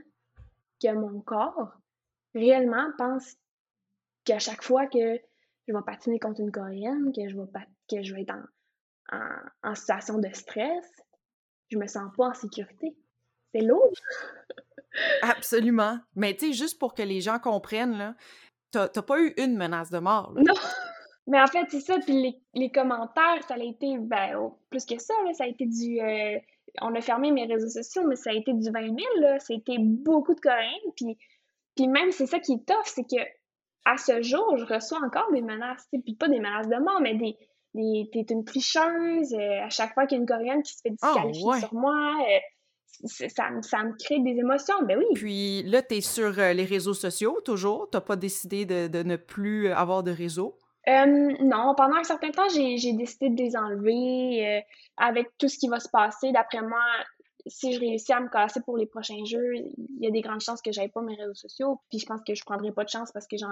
que 0.81 0.93
mon 0.93 1.21
corps 1.21 1.73
réellement 2.33 2.91
pense 2.97 3.35
qu'à 4.23 4.39
chaque 4.39 4.63
fois 4.63 4.87
que 4.87 5.19
je 5.67 5.73
vais 5.73 5.81
patiner 5.85 6.19
contre 6.19 6.41
une 6.41 6.51
coréenne, 6.51 7.11
que 7.13 7.27
je 7.27 7.37
vais, 7.37 7.47
que 7.89 8.03
je 8.03 8.13
vais 8.13 8.21
être 8.21 8.35
en, 9.11 9.69
en, 9.69 9.75
situation 9.75 10.19
de 10.19 10.29
stress, 10.33 10.85
je 11.69 11.77
me 11.77 11.87
sens 11.87 12.11
pas 12.15 12.29
en 12.29 12.33
sécurité. 12.33 12.95
C'est 13.51 13.61
lourd! 13.61 13.91
Absolument. 15.21 15.99
Mais 16.15 16.35
tu 16.35 16.47
sais, 16.47 16.53
juste 16.53 16.79
pour 16.79 16.93
que 16.93 17.03
les 17.03 17.21
gens 17.21 17.39
comprennent, 17.39 17.97
là, 17.97 18.15
t'as 18.71 19.01
pas 19.01 19.19
eu 19.19 19.33
une 19.37 19.57
menace 19.57 19.89
de 19.89 19.99
mort. 19.99 20.33
Là. 20.35 20.41
Non! 20.45 20.53
Mais 21.29 21.39
en 21.39 21.47
fait, 21.47 21.65
c'est 21.69 21.81
ça. 21.81 21.99
Puis 21.99 22.13
les, 22.13 22.41
les, 22.55 22.71
commentaires, 22.71 23.43
ça 23.47 23.53
a 23.53 23.59
été, 23.59 23.99
ben, 23.99 24.51
plus 24.71 24.83
que 24.85 24.99
ça, 24.99 25.13
là, 25.25 25.33
ça 25.33 25.43
a 25.43 25.47
été 25.47 25.67
du. 25.67 26.01
Euh, 26.01 26.39
on 26.81 26.95
a 26.95 27.01
fermé 27.01 27.31
mes 27.31 27.45
réseaux 27.45 27.69
sociaux, 27.69 28.03
mais 28.07 28.15
ça 28.15 28.31
a 28.31 28.33
été 28.33 28.51
du 28.51 28.69
20 28.69 28.81
000, 28.81 28.97
là. 29.19 29.39
C'était 29.39 29.77
beaucoup 29.77 30.33
de 30.33 30.39
Coréens. 30.39 30.91
Puis, 30.95 31.17
puis 31.75 31.87
même, 31.87 32.11
c'est 32.11 32.25
ça 32.25 32.39
qui 32.39 32.53
est 32.53 32.65
tough, 32.65 32.85
c'est 32.85 33.03
que 33.03 33.21
à 33.85 33.97
ce 33.97 34.21
jour, 34.23 34.57
je 34.57 34.65
reçois 34.65 34.99
encore 35.05 35.31
des 35.31 35.41
menaces. 35.41 35.87
Puis 35.91 36.15
pas 36.15 36.27
des 36.27 36.39
menaces 36.39 36.67
de 36.67 36.77
mort, 36.77 36.99
mais 36.99 37.13
des. 37.13 37.37
des 37.75 38.09
T'es 38.11 38.33
une 38.33 38.43
tricheuse. 38.43 39.33
Euh, 39.33 39.63
à 39.63 39.69
chaque 39.69 39.93
fois 39.93 40.07
qu'il 40.07 40.17
y 40.17 40.19
a 40.19 40.21
une 40.21 40.27
Coréenne 40.27 40.63
qui 40.63 40.73
se 40.73 40.81
fait 40.81 40.95
ah, 41.03 41.13
disqualifier 41.13 41.59
sur 41.59 41.73
moi. 41.75 42.15
Euh, 42.27 42.39
ça, 43.05 43.49
ça 43.61 43.83
me 43.83 43.93
crée 43.97 44.19
des 44.19 44.39
émotions, 44.39 44.75
ben 44.83 44.97
oui. 44.97 45.05
Puis 45.15 45.63
là, 45.63 45.81
tu 45.81 45.95
es 45.95 46.01
sur 46.01 46.31
les 46.31 46.65
réseaux 46.65 46.93
sociaux 46.93 47.39
toujours? 47.43 47.89
Tu 47.91 47.99
pas 47.99 48.15
décidé 48.15 48.65
de, 48.65 48.87
de, 48.87 49.03
ne 49.03 49.15
plus 49.15 49.69
avoir 49.69 50.03
de 50.03 50.11
réseau? 50.11 50.57
non, 50.87 51.75
pendant 51.77 51.97
un 51.97 52.03
certain 52.03 52.31
temps, 52.31 52.49
j'ai 52.49 52.93
décidé 52.93 53.29
de 53.29 53.37
les 53.37 53.55
enlever 53.55 54.63
avec 54.97 55.27
tout 55.37 55.47
ce 55.47 55.59
qui 55.59 55.67
va 55.67 55.79
se 55.79 55.89
passer. 55.89 56.31
D'après 56.31 56.63
moi, 56.63 56.81
si 57.49 57.73
je 57.73 57.79
réussis 57.79 58.13
à 58.13 58.19
me 58.19 58.29
casser 58.29 58.61
pour 58.61 58.77
les 58.77 58.85
prochains 58.85 59.23
jeux, 59.25 59.55
il 59.55 59.99
y 59.99 60.07
a 60.07 60.11
des 60.11 60.21
grandes 60.21 60.41
chances 60.41 60.61
que 60.61 60.71
j'aille 60.71 60.89
pas 60.89 61.01
mes 61.01 61.15
réseaux 61.15 61.33
sociaux. 61.33 61.81
Puis 61.89 61.99
je 61.99 62.05
pense 62.05 62.21
que 62.25 62.33
je 62.33 62.43
prendrai 62.43 62.71
pas 62.71 62.83
de 62.83 62.89
chance 62.89 63.11
parce 63.11 63.27
que 63.27 63.37
j'en 63.37 63.51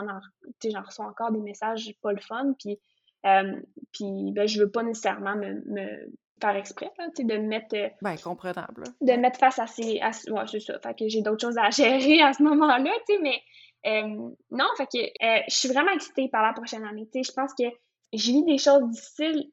j'en 0.64 0.82
reçois 0.82 1.06
encore 1.06 1.32
des 1.32 1.40
messages 1.40 1.94
pas 2.02 2.12
le 2.12 2.20
fun. 2.20 2.54
Puis, 2.60 2.80
euh, 3.26 3.60
puis 3.92 4.32
ben, 4.34 4.48
je 4.48 4.62
veux 4.62 4.70
pas 4.70 4.84
nécessairement 4.84 5.36
me, 5.36 5.62
me 5.66 6.12
faire 6.42 6.56
exprès, 6.56 6.92
là, 6.98 7.08
de 7.18 7.38
mettre. 7.38 7.76
Euh, 7.76 7.90
ben, 8.02 8.18
comprenable. 8.18 8.84
De 9.02 9.14
mettre 9.14 9.40
face 9.40 9.60
à 9.60 9.68
ces. 9.68 10.00
À, 10.00 10.10
ouais, 10.10 10.48
c'est 10.48 10.60
ça. 10.60 10.80
Fait 10.80 10.98
que 10.98 11.08
j'ai 11.08 11.22
d'autres 11.22 11.42
choses 11.42 11.58
à 11.58 11.70
gérer 11.72 12.22
à 12.22 12.34
ce 12.34 12.44
moment-là, 12.44 12.92
tu 13.08 13.16
sais, 13.16 13.22
mais. 13.22 13.42
Euh, 13.86 14.30
non, 14.52 14.66
fait 14.76 14.88
que 14.88 14.98
euh, 14.98 15.42
je 15.48 15.56
suis 15.56 15.70
vraiment 15.70 15.92
excitée 15.92 16.28
par 16.30 16.44
la 16.44 16.54
prochaine 16.54 16.84
année. 16.84 17.08
Tu 17.14 17.24
sais, 17.24 17.32
je 17.32 17.34
pense 17.34 17.54
que 17.54 17.66
je 18.14 18.32
vis 18.32 18.44
des 18.44 18.58
choses 18.58 18.84
difficiles. 18.90 19.52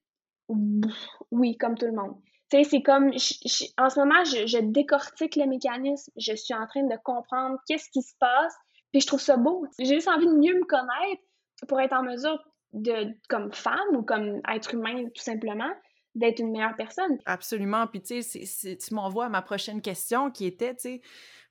Oui, 1.31 1.57
comme 1.57 1.77
tout 1.77 1.87
le 1.87 1.93
monde 1.93 2.17
c'est 2.63 2.83
comme, 2.83 3.11
en 3.11 3.91
ce 3.91 3.99
moment, 3.99 4.23
je, 4.25 4.61
décortique 4.61 5.35
le 5.35 5.47
mécanisme. 5.47 6.13
Je 6.17 6.35
suis 6.35 6.55
en 6.55 6.67
train 6.67 6.85
de 6.85 6.97
comprendre 7.03 7.59
qu'est-ce 7.67 7.91
qui 7.91 8.03
se 8.03 8.15
passe. 8.21 8.55
Puis 8.93 9.01
je 9.01 9.07
trouve 9.09 9.21
ça 9.21 9.37
beau. 9.37 9.67
J'ai 9.79 9.97
juste 9.97 10.09
envie 10.09 10.27
de 10.27 10.33
mieux 10.33 10.55
me 10.55 10.65
connaître 10.65 11.23
pour 11.67 11.81
être 11.81 11.95
en 11.95 12.05
mesure 12.05 12.39
de, 12.73 13.13
comme 13.29 13.53
femme 13.53 13.97
ou 13.97 14.03
comme 14.03 14.41
être 14.49 14.75
humain, 14.75 15.05
tout 15.15 15.23
simplement, 15.23 15.71
d'être 16.15 16.39
une 16.39 16.53
meilleure 16.53 16.77
personne. 16.77 17.19
Absolument. 17.27 17.87
Puis 17.87 18.03
tu 18.03 18.23
sais, 18.23 18.77
tu 18.77 18.95
m'envoies 18.95 19.27
à 19.27 19.29
ma 19.29 19.43
prochaine 19.43 19.81
question 19.81 20.31
qui 20.31 20.47
était, 20.47 20.75
tu 20.75 20.81
sais, 20.83 21.01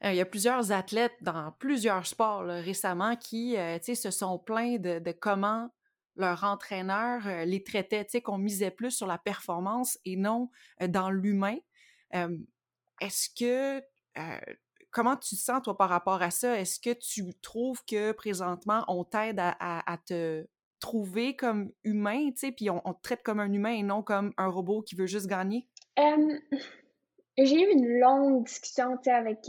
euh, 0.03 0.11
il 0.11 0.15
y 0.15 0.21
a 0.21 0.25
plusieurs 0.25 0.71
athlètes 0.71 1.15
dans 1.21 1.51
plusieurs 1.59 2.05
sports 2.05 2.43
récemment 2.43 3.15
qui, 3.15 3.57
euh, 3.57 3.77
tu 3.77 3.85
sais, 3.85 3.95
se 3.95 4.11
sont 4.11 4.39
plaints 4.39 4.77
de, 4.77 5.11
comment 5.11 5.69
leur 6.15 6.43
entraîneur 6.43 7.25
euh, 7.27 7.45
les 7.45 7.63
traitait, 7.63 8.05
tu 8.05 8.11
sais, 8.11 8.21
qu'on 8.21 8.37
misait 8.37 8.71
plus 8.71 8.91
sur 8.91 9.07
la 9.07 9.17
performance 9.17 9.97
et 10.05 10.15
non 10.15 10.49
dans 10.87 11.09
l'humain. 11.09 11.57
Est-ce 13.01 13.29
que 13.37 13.83
comment 14.93 15.17
tu 15.17 15.35
te 15.35 15.41
sens, 15.41 15.61
toi, 15.63 15.75
par 15.75 15.89
rapport 15.89 16.21
à 16.21 16.31
ça? 16.31 16.57
Est-ce 16.57 16.79
que 16.79 16.93
tu 16.93 17.33
trouves 17.41 17.83
que 17.85 18.11
présentement, 18.13 18.85
on 18.87 19.03
t'aide 19.03 19.39
à, 19.39 19.97
te 20.05 20.45
trouver 20.83 21.35
comme 21.35 21.71
humain, 21.85 22.29
tu 22.31 22.37
sais, 22.37 22.51
puis 22.51 22.69
on, 22.69 22.79
te 22.81 23.01
traite 23.01 23.23
comme 23.23 23.39
un 23.39 23.51
humain 23.51 23.71
et 23.71 23.83
non 23.83 24.03
comme 24.03 24.33
un 24.37 24.47
robot 24.47 24.81
qui 24.81 24.95
veut 24.95 25.05
juste 25.05 25.27
gagner? 25.27 25.65
j'ai 27.37 27.61
eu 27.61 27.71
une 27.71 27.99
longue 27.99 28.43
discussion, 28.43 28.97
tu 28.97 29.05
sais, 29.05 29.11
avec, 29.11 29.39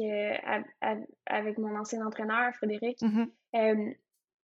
avec 1.27 1.59
mon 1.59 1.77
ancien 1.77 2.07
entraîneur, 2.07 2.55
Frédéric, 2.55 3.03
mmh 3.03 3.25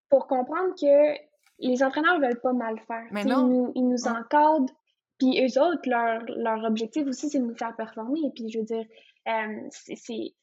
pour 0.09 0.27
comprendre 0.27 0.73
que 0.79 1.19
les 1.59 1.83
entraîneurs 1.83 2.19
veulent 2.19 2.39
pas 2.39 2.53
mal 2.53 2.79
faire. 2.87 3.07
Mais 3.11 3.23
Ils 3.23 3.29
nous, 3.29 3.71
ils 3.75 3.87
nous 3.87 4.07
encadrent. 4.07 4.73
Puis 5.19 5.41
eux 5.41 5.61
autres, 5.61 5.89
leur, 5.89 6.23
leur 6.27 6.63
objectif 6.63 7.07
aussi, 7.07 7.29
c'est 7.29 7.39
de 7.39 7.45
nous 7.45 7.57
faire 7.57 7.75
performer. 7.75 8.19
Et 8.25 8.29
puis, 8.29 8.49
je 8.49 8.59
veux 8.59 8.65
dire, 8.65 8.85
euh, 9.27 9.67
c'est. 9.71 10.33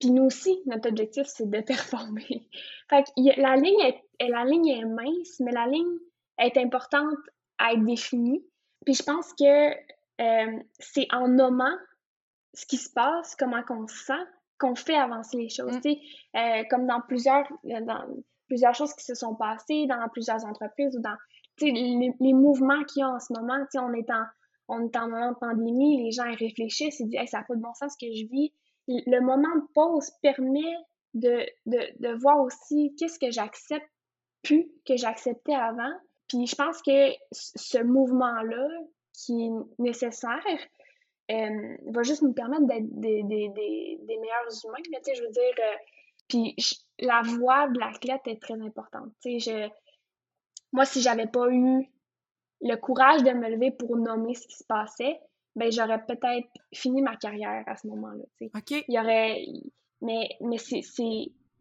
Puis 0.00 0.10
nous 0.10 0.24
aussi, 0.24 0.60
notre 0.66 0.88
objectif, 0.88 1.26
c'est 1.26 1.48
de 1.48 1.60
performer. 1.66 2.48
fait 2.90 3.04
que 3.04 3.40
la 3.40 3.56
ligne, 3.56 3.80
est, 3.80 4.03
la 4.20 4.44
ligne 4.44 4.68
est 4.68 4.84
mince, 4.84 5.40
mais 5.40 5.52
la 5.52 5.66
ligne 5.66 5.98
est 6.38 6.56
importante 6.56 7.18
à 7.58 7.72
être 7.72 7.84
définie. 7.84 8.44
Puis 8.84 8.94
je 8.94 9.02
pense 9.02 9.32
que 9.32 9.70
euh, 10.20 10.62
c'est 10.78 11.06
en 11.12 11.28
nommant 11.28 11.76
ce 12.52 12.66
qui 12.66 12.76
se 12.76 12.90
passe, 12.92 13.34
comment 13.36 13.62
qu'on 13.62 13.86
se 13.86 13.96
sent, 13.96 14.24
qu'on 14.58 14.74
fait 14.74 14.96
avancer 14.96 15.36
les 15.36 15.48
choses. 15.48 15.76
Mm. 15.84 15.94
Euh, 16.36 16.62
comme 16.70 16.86
dans 16.86 17.00
plusieurs, 17.00 17.46
dans, 17.64 18.06
plusieurs 18.46 18.74
choses 18.74 18.94
qui 18.94 19.04
se 19.04 19.14
sont 19.14 19.34
passées 19.34 19.86
dans 19.88 20.08
plusieurs 20.10 20.44
entreprises 20.44 20.96
ou 20.96 21.00
dans 21.00 21.16
les, 21.60 22.12
les 22.20 22.32
mouvements 22.32 22.82
qu'il 22.84 23.00
y 23.00 23.02
a 23.02 23.08
en 23.08 23.20
ce 23.20 23.32
moment. 23.32 23.64
On 23.74 23.92
est, 23.92 24.10
en, 24.10 24.24
on 24.68 24.86
est 24.86 24.96
en 24.96 25.08
moment 25.08 25.32
de 25.32 25.36
pandémie, 25.36 26.02
les 26.04 26.12
gens 26.12 26.24
réfléchissent, 26.24 27.00
ils 27.00 27.08
disent 27.08 27.30
ça 27.30 27.38
n'a 27.38 27.44
pas 27.44 27.54
de 27.54 27.60
bon 27.60 27.74
sens 27.74 27.96
ce 27.98 28.06
que 28.06 28.12
je 28.12 28.26
vis. 28.26 28.52
Le 28.86 29.20
moment 29.20 29.54
de 29.56 29.66
pause 29.74 30.10
permet 30.22 30.74
de, 31.14 31.46
de, 31.66 31.78
de 32.00 32.20
voir 32.20 32.40
aussi 32.40 32.94
qu'est-ce 32.98 33.18
que 33.18 33.30
j'accepte 33.30 33.88
plus 34.44 34.70
que 34.86 34.96
j'acceptais 34.96 35.54
avant. 35.54 35.92
Puis 36.28 36.46
je 36.46 36.54
pense 36.54 36.80
que 36.82 37.10
ce 37.32 37.82
mouvement-là, 37.82 38.68
qui 39.12 39.46
est 39.46 39.82
nécessaire, 39.82 40.44
euh, 41.30 41.76
va 41.86 42.02
juste 42.02 42.22
nous 42.22 42.32
permettre 42.32 42.66
d'être 42.66 43.00
des, 43.00 43.22
des, 43.22 43.48
des, 43.48 43.98
des, 44.02 44.18
meilleurs 44.18 44.48
humains. 44.64 44.82
je 45.14 45.22
veux 45.22 45.30
dire, 45.30 45.54
euh, 45.58 45.76
puis 46.28 46.56
la 46.98 47.22
voix 47.22 47.68
de 47.68 47.78
l'athlète 47.78 48.26
est 48.26 48.40
très 48.40 48.60
importante. 48.60 49.10
Je, 49.24 49.68
moi, 50.72 50.84
si 50.84 51.00
j'avais 51.00 51.26
pas 51.26 51.48
eu 51.50 51.88
le 52.60 52.76
courage 52.76 53.22
de 53.22 53.30
me 53.30 53.48
lever 53.48 53.70
pour 53.70 53.96
nommer 53.96 54.34
ce 54.34 54.46
qui 54.46 54.56
se 54.56 54.64
passait, 54.64 55.18
ben 55.56 55.70
j'aurais 55.70 56.04
peut-être 56.04 56.48
fini 56.74 57.00
ma 57.00 57.16
carrière 57.16 57.62
à 57.66 57.76
ce 57.76 57.86
moment-là. 57.86 58.24
OK. 58.42 58.70
Il 58.70 58.94
y 58.94 58.98
aurait. 58.98 59.46
Mais, 60.00 60.28
mais 60.40 60.58
c'est 60.58 60.82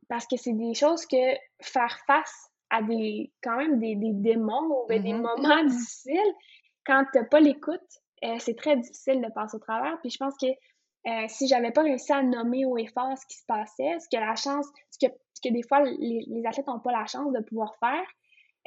parce 0.09 0.27
que 0.27 0.35
c'est 0.35 0.53
des 0.53 0.73
choses 0.73 1.05
que 1.05 1.35
faire 1.61 1.97
face 2.05 2.49
à 2.73 2.81
des 2.81 3.31
quand 3.43 3.55
même 3.55 3.79
des, 3.79 3.95
des 3.95 4.11
démons 4.11 4.83
ou 4.83 4.87
ben, 4.89 5.01
des 5.01 5.13
mm-hmm. 5.13 5.21
moments 5.21 5.63
difficiles, 5.67 6.33
quand 6.85 7.05
t'as 7.13 7.23
pas 7.23 7.39
l'écoute, 7.39 7.79
euh, 8.25 8.35
c'est 8.39 8.55
très 8.55 8.75
difficile 8.75 9.21
de 9.21 9.31
passer 9.31 9.55
au 9.55 9.59
travers. 9.59 9.99
Puis 10.01 10.09
je 10.09 10.17
pense 10.17 10.33
que 10.41 10.47
euh, 10.47 11.25
si 11.27 11.47
j'avais 11.47 11.71
pas 11.71 11.83
réussi 11.83 12.11
à 12.11 12.23
nommer 12.23 12.65
au 12.65 12.77
et 12.77 12.87
fort 12.87 13.15
ce 13.15 13.25
qui 13.27 13.37
se 13.37 13.45
passait, 13.45 13.99
ce 13.99 14.07
que 14.11 14.19
la 14.19 14.35
chance, 14.35 14.65
ce 14.89 15.05
que, 15.05 15.13
ce 15.33 15.47
que 15.47 15.53
des 15.53 15.61
fois 15.61 15.83
les, 15.83 16.25
les 16.27 16.45
athlètes 16.47 16.67
n'ont 16.67 16.79
pas 16.79 16.91
la 16.91 17.05
chance 17.05 17.31
de 17.31 17.43
pouvoir 17.43 17.75
faire, 17.79 18.05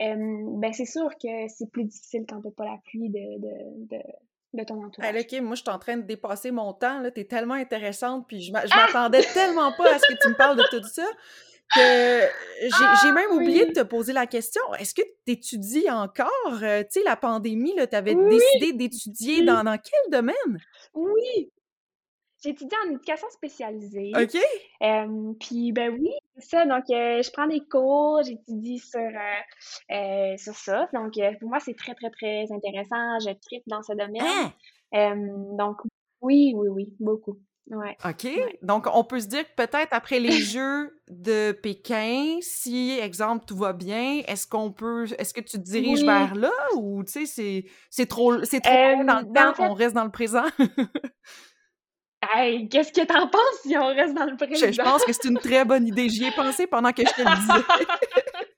euh, 0.01 0.59
ben 0.61 0.73
c'est 0.73 0.85
sûr 0.85 1.09
que 1.21 1.49
c'est 1.49 1.71
plus 1.73 1.85
difficile 1.85 2.27
quand 2.29 2.41
t'as 2.43 2.51
pas 2.51 2.65
l'appui 2.65 3.09
de, 3.09 3.41
de, 3.41 3.97
de, 3.97 4.03
de, 4.53 4.65
ton 4.65 4.85
entourage. 4.85 5.17
Hey, 5.17 5.23
OK, 5.23 5.43
moi, 5.43 5.57
je 5.57 5.63
suis 5.63 5.71
en 5.71 5.79
train 5.79 5.97
de 5.97 6.03
dépasser 6.03 6.51
mon 6.51 6.75
temps. 6.75 7.03
Tu 7.13 7.23
es 7.23 7.25
tellement 7.25 7.55
intéressante, 7.55 8.27
puis 8.29 8.43
je 8.43 8.53
ah! 8.55 8.63
m'attendais 8.77 9.23
tellement 9.33 9.73
pas 9.73 9.95
à 9.95 9.99
ce 9.99 10.07
que 10.07 10.23
tu 10.23 10.29
me 10.29 10.37
parles 10.37 10.59
de 10.59 10.65
tout 10.71 10.87
ça 10.87 11.07
j'ai 11.77 12.71
ah, 12.73 13.13
même 13.13 13.31
oublié 13.33 13.67
de 13.67 13.73
te 13.73 13.83
poser 13.83 14.13
la 14.13 14.27
question. 14.27 14.63
Est-ce 14.79 14.95
que 14.95 15.03
tu 15.03 15.33
étudies 15.33 15.91
encore? 15.91 16.31
Euh, 16.63 16.83
tu 16.83 17.01
sais, 17.01 17.03
la 17.03 17.17
pandémie, 17.17 17.75
tu 17.75 17.97
avais 17.97 18.15
décidé 18.15 18.73
d'étudier 18.73 19.43
dans, 19.43 19.65
dans 19.65 19.79
quel 19.79 20.13
domaine? 20.13 20.61
Oui, 20.95 21.51
J'étudie 22.43 22.77
en 22.87 22.91
éducation 22.91 23.29
spécialisée. 23.31 24.13
OK. 24.15 25.37
puis, 25.41 25.73
ben 25.73 25.91
oui, 25.91 26.11
c'est 26.37 26.51
ça. 26.51 26.67
Donc, 26.67 26.85
euh, 26.91 27.23
je 27.23 27.31
prends 27.33 27.47
des 27.47 27.61
cours, 27.61 28.23
j'étudie 28.25 28.79
sur, 28.79 29.01
euh, 29.01 30.37
sur 30.37 30.55
ça. 30.55 30.89
Donc, 30.93 31.15
pour 31.41 31.49
moi, 31.49 31.59
c'est 31.61 31.75
très, 31.75 31.95
très, 31.95 32.11
très 32.11 32.53
intéressant. 32.53 33.19
Je 33.21 33.33
tripe 33.41 33.65
dans 33.67 33.83
ce 33.83 33.93
domaine. 33.95 34.53
Hein? 34.93 35.17
donc, 35.59 35.79
oui, 36.21 36.53
oui, 36.55 36.69
oui, 36.69 36.95
beaucoup. 37.01 37.39
Ouais. 37.71 37.97
OK? 38.05 38.29
Donc, 38.63 38.87
on 38.93 39.03
peut 39.03 39.21
se 39.21 39.27
dire 39.27 39.45
que 39.45 39.55
peut-être 39.57 39.93
après 39.93 40.21
les 40.21 40.31
Jeux 40.33 41.01
de 41.09 41.53
Pékin, 41.53 42.39
si, 42.41 42.99
exemple, 43.01 43.45
tout 43.47 43.57
va 43.57 43.73
bien, 43.73 44.23
est-ce 44.27 44.47
qu'on 44.47 44.71
peut. 44.73 45.07
Est-ce 45.19 45.35
que 45.35 45.41
tu 45.41 45.59
te 45.59 45.63
diriges 45.63 46.05
vers 46.05 46.35
là 46.35 46.53
ou, 46.77 47.03
tu 47.05 47.27
sais, 47.27 47.65
c'est 47.91 48.07
trop, 48.07 48.45
c'est 48.45 48.61
trop 48.61 49.05
dans 49.05 49.21
le 49.21 49.33
temps, 49.33 49.65
on 49.65 49.75
reste 49.75 49.95
dans 49.95 50.05
le 50.05 50.11
présent? 50.11 50.45
Hey, 52.35 52.69
qu'est-ce 52.69 52.93
que 52.93 53.05
t'en 53.05 53.29
penses 53.29 53.61
si 53.63 53.77
on 53.77 53.87
reste 53.87 54.15
dans 54.15 54.25
le 54.25 54.37
présent? 54.37 54.55
Je, 54.73 54.83
pense 54.83 55.05
que 55.05 55.13
c'est 55.13 55.29
une 55.29 55.39
très 55.39 55.65
bonne 55.65 55.87
idée. 55.87 56.09
J'y 56.09 56.25
ai 56.25 56.31
pensé 56.33 56.67
pendant 56.67 56.91
que 56.91 57.03
je 57.03 57.13
te 57.13 57.21
le 57.21 57.37
disais. 57.37 57.53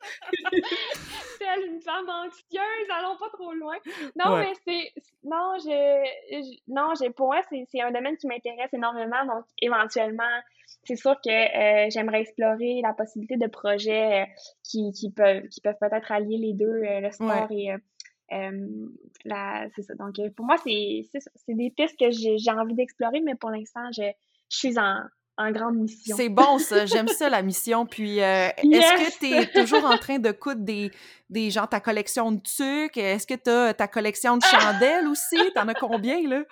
Telle 1.38 1.66
une 1.66 1.80
femme 1.80 2.08
anxieuse, 2.08 2.88
allons 2.90 3.16
pas 3.16 3.28
trop 3.32 3.52
loin. 3.52 3.76
Non, 4.16 4.36
mais 4.36 4.52
c'est. 4.66 4.92
Non, 5.24 5.54
je, 5.58 6.50
non, 6.68 6.92
j'ai 7.00 7.10
pour 7.10 7.28
moi, 7.28 7.42
c'est 7.50 7.80
un 7.80 7.90
domaine 7.90 8.16
qui 8.16 8.26
m'intéresse 8.26 8.72
énormément. 8.72 9.24
Donc, 9.26 9.44
éventuellement, 9.60 10.40
c'est 10.84 10.96
sûr 10.96 11.14
que 11.24 11.30
euh, 11.30 11.90
j'aimerais 11.90 12.22
explorer 12.22 12.80
la 12.82 12.92
possibilité 12.92 13.36
de 13.36 13.46
projets 13.46 14.22
euh, 14.22 14.26
qui, 14.64 14.92
qui, 14.92 15.10
peuvent 15.10 15.46
qui 15.48 15.60
peuvent 15.60 15.78
peut-être 15.80 16.12
allier 16.12 16.38
les 16.38 16.52
deux, 16.54 16.66
euh, 16.66 17.00
le 17.00 17.10
sport 17.10 17.50
et 17.50 17.74
c'est 18.30 19.82
ça. 19.82 19.94
Donc, 19.94 20.16
pour 20.34 20.46
moi, 20.46 20.56
c'est 20.58 21.08
des 21.48 21.70
pistes 21.70 21.98
que 21.98 22.10
j'ai 22.10 22.50
envie 22.50 22.74
d'explorer, 22.74 23.20
mais 23.20 23.34
pour 23.34 23.50
l'instant, 23.50 23.90
je, 23.92 24.10
suis 24.50 24.78
en, 24.78 25.02
en 25.38 25.52
grande 25.52 25.76
mission. 25.76 26.16
C'est 26.16 26.28
bon, 26.28 26.58
ça. 26.58 26.84
J'aime 26.84 27.08
ça, 27.08 27.28
la 27.28 27.42
mission. 27.42 27.86
Puis, 27.86 28.20
euh, 28.20 28.48
est-ce 28.58 29.18
que 29.18 29.18
tu 29.18 29.32
es 29.32 29.46
toujours 29.46 29.84
en 29.84 29.96
train 29.96 30.18
de 30.18 30.32
coudre 30.32 30.62
des, 30.62 30.90
des 31.30 31.50
gens, 31.50 31.66
ta 31.66 31.80
collection 31.80 32.32
de 32.32 32.40
trucs? 32.40 32.96
Est-ce 32.96 33.26
que 33.26 33.34
tu 33.34 33.48
as 33.48 33.72
ta 33.72 33.86
collection 33.86 34.36
de 34.36 34.42
chandelles 34.42 35.06
aussi? 35.10 35.38
T'en 35.54 35.68
as 35.68 35.74
combien, 35.74 36.20
là? 36.28 36.42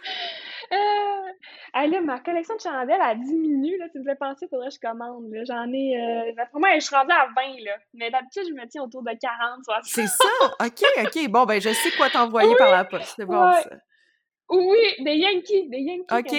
Euh, 0.73 1.33
ah, 1.73 1.87
là, 1.87 2.01
ma 2.01 2.21
collection 2.21 2.55
de 2.57 2.61
chandelles 2.61 3.01
a 3.01 3.15
diminué. 3.15 3.77
Là, 3.77 3.87
tu 3.91 3.99
me 3.99 4.05
fais 4.05 4.15
penser, 4.15 4.47
faudrait 4.49 4.69
que 4.69 4.75
je 4.75 4.81
commande. 4.81 5.25
J'en 5.47 5.71
ai. 5.73 5.97
Euh, 5.97 6.45
moi, 6.55 6.71
je 6.75 6.81
suis 6.81 6.95
rendue 6.95 7.13
à 7.13 7.27
20. 7.27 7.65
Là. 7.65 7.73
Mais 7.95 8.11
d'habitude, 8.11 8.45
je 8.49 8.55
me 8.55 8.67
tiens 8.69 8.83
autour 8.83 9.03
de 9.03 9.11
40, 9.21 9.65
60. 9.65 9.85
C'est 9.85 10.07
ça? 10.07 10.25
OK, 10.65 10.83
OK. 11.05 11.29
Bon, 11.29 11.45
ben, 11.45 11.61
je 11.61 11.71
sais 11.71 11.91
quoi 11.97 12.09
t'envoyer 12.09 12.55
par 12.57 12.71
la 12.71 12.85
poste. 12.85 13.15
C'est 13.17 13.27
bon, 13.27 13.53
ça. 13.53 13.71
Oui, 14.49 15.05
des 15.05 15.17
Yankees, 15.17 15.69
des 15.69 15.81
Yankees. 15.81 16.15
OK. 16.15 16.31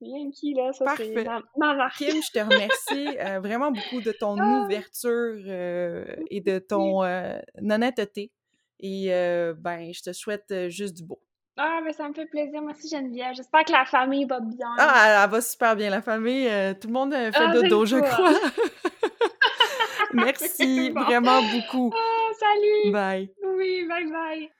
Des 0.00 0.08
Yankees, 0.08 0.54
là, 0.54 0.72
ça, 0.72 0.94
c'est 0.96 1.24
ma, 1.56 1.74
marque. 1.74 1.96
Kim, 1.96 2.20
je 2.20 2.30
te 2.32 2.44
remercie 2.44 3.18
euh, 3.20 3.38
vraiment 3.40 3.70
beaucoup 3.70 4.00
de 4.00 4.10
ton 4.10 4.36
ah! 4.38 4.64
ouverture 4.64 5.36
euh, 5.46 6.04
et 6.30 6.40
de 6.40 6.58
ton 6.58 7.04
euh, 7.04 7.38
honnêteté. 7.58 8.32
Et 8.80 9.08
ben, 9.58 9.92
je 9.94 10.02
te 10.02 10.12
souhaite 10.12 10.52
juste 10.68 10.96
du 10.96 11.04
beau. 11.04 11.20
Ah, 11.56 11.80
mais 11.84 11.92
ça 11.92 12.08
me 12.08 12.14
fait 12.14 12.26
plaisir. 12.26 12.60
Merci 12.62 12.88
Geneviève. 12.88 13.34
J'espère 13.34 13.64
que 13.64 13.70
la 13.70 13.84
famille 13.84 14.24
va 14.24 14.40
bien. 14.40 14.74
Ah, 14.78 15.22
elle, 15.24 15.30
va 15.30 15.40
super 15.40 15.76
bien. 15.76 15.88
La 15.90 16.02
famille, 16.02 16.48
tout 16.80 16.88
le 16.88 16.92
monde 16.92 17.12
fait 17.12 17.30
ah, 17.34 17.52
dodo, 17.52 17.84
je 17.84 17.98
crois. 17.98 18.32
Merci 20.14 20.90
vraiment 20.90 21.42
beaucoup. 21.42 21.94
Ah, 21.94 22.32
salut. 22.34 22.92
Bye. 22.92 23.30
Oui, 23.56 23.86
bye 23.86 24.10
bye. 24.10 24.50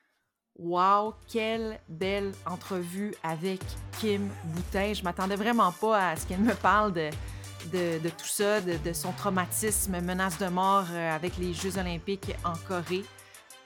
Wow, 0.59 1.15
quelle 1.33 1.81
belle 1.89 2.33
entrevue 2.45 3.15
avec 3.23 3.61
Kim 3.99 4.29
Boutin. 4.45 4.93
Je 4.93 5.03
m'attendais 5.03 5.37
vraiment 5.37 5.73
pas 5.73 6.11
à 6.11 6.17
ce 6.17 6.27
qu'elle 6.27 6.41
me 6.41 6.55
parle 6.55 6.93
de, 6.93 7.11
tout 8.11 8.27
ça, 8.27 8.61
de, 8.61 8.93
son 8.93 9.13
traumatisme, 9.13 9.99
menace 10.01 10.37
de 10.39 10.49
mort 10.49 10.85
euh, 10.93 11.15
avec 11.15 11.39
les 11.39 11.55
Jeux 11.55 11.79
olympiques 11.79 12.35
en 12.45 12.53
Corée. 12.69 13.05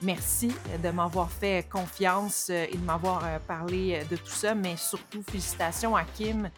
Merci 0.01 0.51
de 0.81 0.89
m'avoir 0.89 1.29
fait 1.29 1.67
confiance 1.69 2.47
euh, 2.51 2.65
et 2.71 2.77
de 2.77 2.85
m'avoir 2.85 3.21
euh, 3.25 3.39
parlé 3.45 4.03
de 4.09 4.15
tout 4.15 4.27
ça, 4.27 4.55
mais 4.55 4.77
surtout 4.77 5.23
félicitations 5.23 5.95
à 5.95 6.03
Kim 6.03 6.49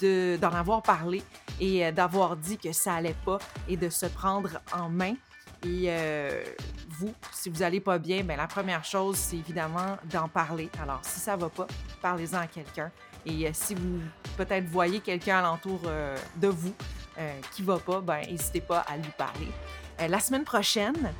d'en 0.00 0.52
avoir 0.52 0.82
parlé 0.82 1.22
et 1.60 1.90
d'avoir 1.92 2.36
dit 2.36 2.58
que 2.58 2.72
ça 2.72 2.94
allait 2.94 3.16
pas 3.24 3.38
et 3.68 3.76
de 3.76 3.88
se 3.88 4.06
prendre 4.06 4.60
en 4.74 4.88
main. 4.88 5.14
Et 5.66 5.86
euh, 5.88 6.44
vous, 6.88 7.12
si 7.32 7.48
vous 7.48 7.58
n'allez 7.58 7.80
pas 7.80 7.98
bien, 7.98 8.22
bien, 8.22 8.36
la 8.36 8.46
première 8.46 8.84
chose, 8.84 9.16
c'est 9.16 9.36
évidemment 9.36 9.96
d'en 10.12 10.28
parler. 10.28 10.70
Alors, 10.80 11.00
si 11.02 11.18
ça 11.18 11.36
ne 11.36 11.42
va 11.42 11.48
pas, 11.48 11.66
parlez-en 12.00 12.38
à 12.38 12.46
quelqu'un. 12.46 12.90
Et 13.24 13.46
euh, 13.46 13.50
si 13.52 13.74
vous 13.74 13.98
peut-être 14.36 14.66
voyez 14.66 15.00
quelqu'un 15.00 15.38
alentour 15.38 15.80
euh, 15.86 16.16
de 16.36 16.48
vous 16.48 16.74
qui 17.50 17.62
ne 17.62 17.66
va 17.66 17.78
pas, 17.78 18.02
ben, 18.02 18.20
n'hésitez 18.30 18.60
pas 18.60 18.80
à 18.80 18.98
lui 18.98 19.10
parler. 19.16 19.48
la 19.98 20.20
semaine 20.20 20.44
prochaine, 20.44 21.14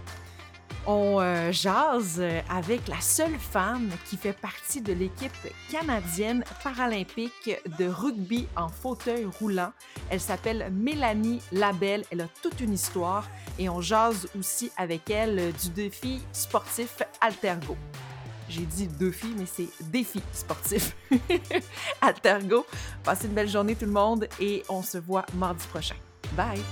on 0.87 1.20
euh, 1.20 1.53
jase 1.53 2.22
avec 2.49 2.87
la 2.88 3.01
seule 3.01 3.38
femme 3.38 3.90
qui 4.09 4.16
fait 4.16 4.33
partie 4.33 4.81
de 4.81 4.92
l'équipe 4.92 5.33
canadienne 5.70 6.44
paralympique 6.62 7.51
de 7.79 7.87
rugby 7.87 8.46
en 8.57 8.68
fauteuil 8.68 9.27
roulant. 9.40 9.72
Elle 10.11 10.20
s'appelle 10.20 10.70
Mélanie 10.72 11.40
Labelle. 11.53 12.05
Elle 12.11 12.22
a 12.22 12.29
toute 12.42 12.61
une 12.61 12.72
histoire 12.72 13.29
et 13.59 13.68
on 13.68 13.81
jase 13.81 14.29
aussi 14.38 14.70
avec 14.77 15.11
elle 15.11 15.53
du 15.53 15.70
défi 15.70 16.20
sportif 16.33 17.03
Altergo. 17.20 17.77
J'ai 18.49 18.62
dit 18.62 18.87
défi, 18.87 19.35
mais 19.37 19.46
c'est 19.46 19.68
défi 19.81 20.22
sportif. 20.33 20.96
Altergo. 22.01 22.64
Passez 23.03 23.27
une 23.27 23.35
belle 23.35 23.49
journée 23.49 23.75
tout 23.75 23.87
le 23.87 23.92
monde 23.92 24.29
et 24.40 24.62
on 24.68 24.83
se 24.83 24.99
voit 24.99 25.27
mardi 25.35 25.66
prochain. 25.66 25.96
Bye! 26.37 26.62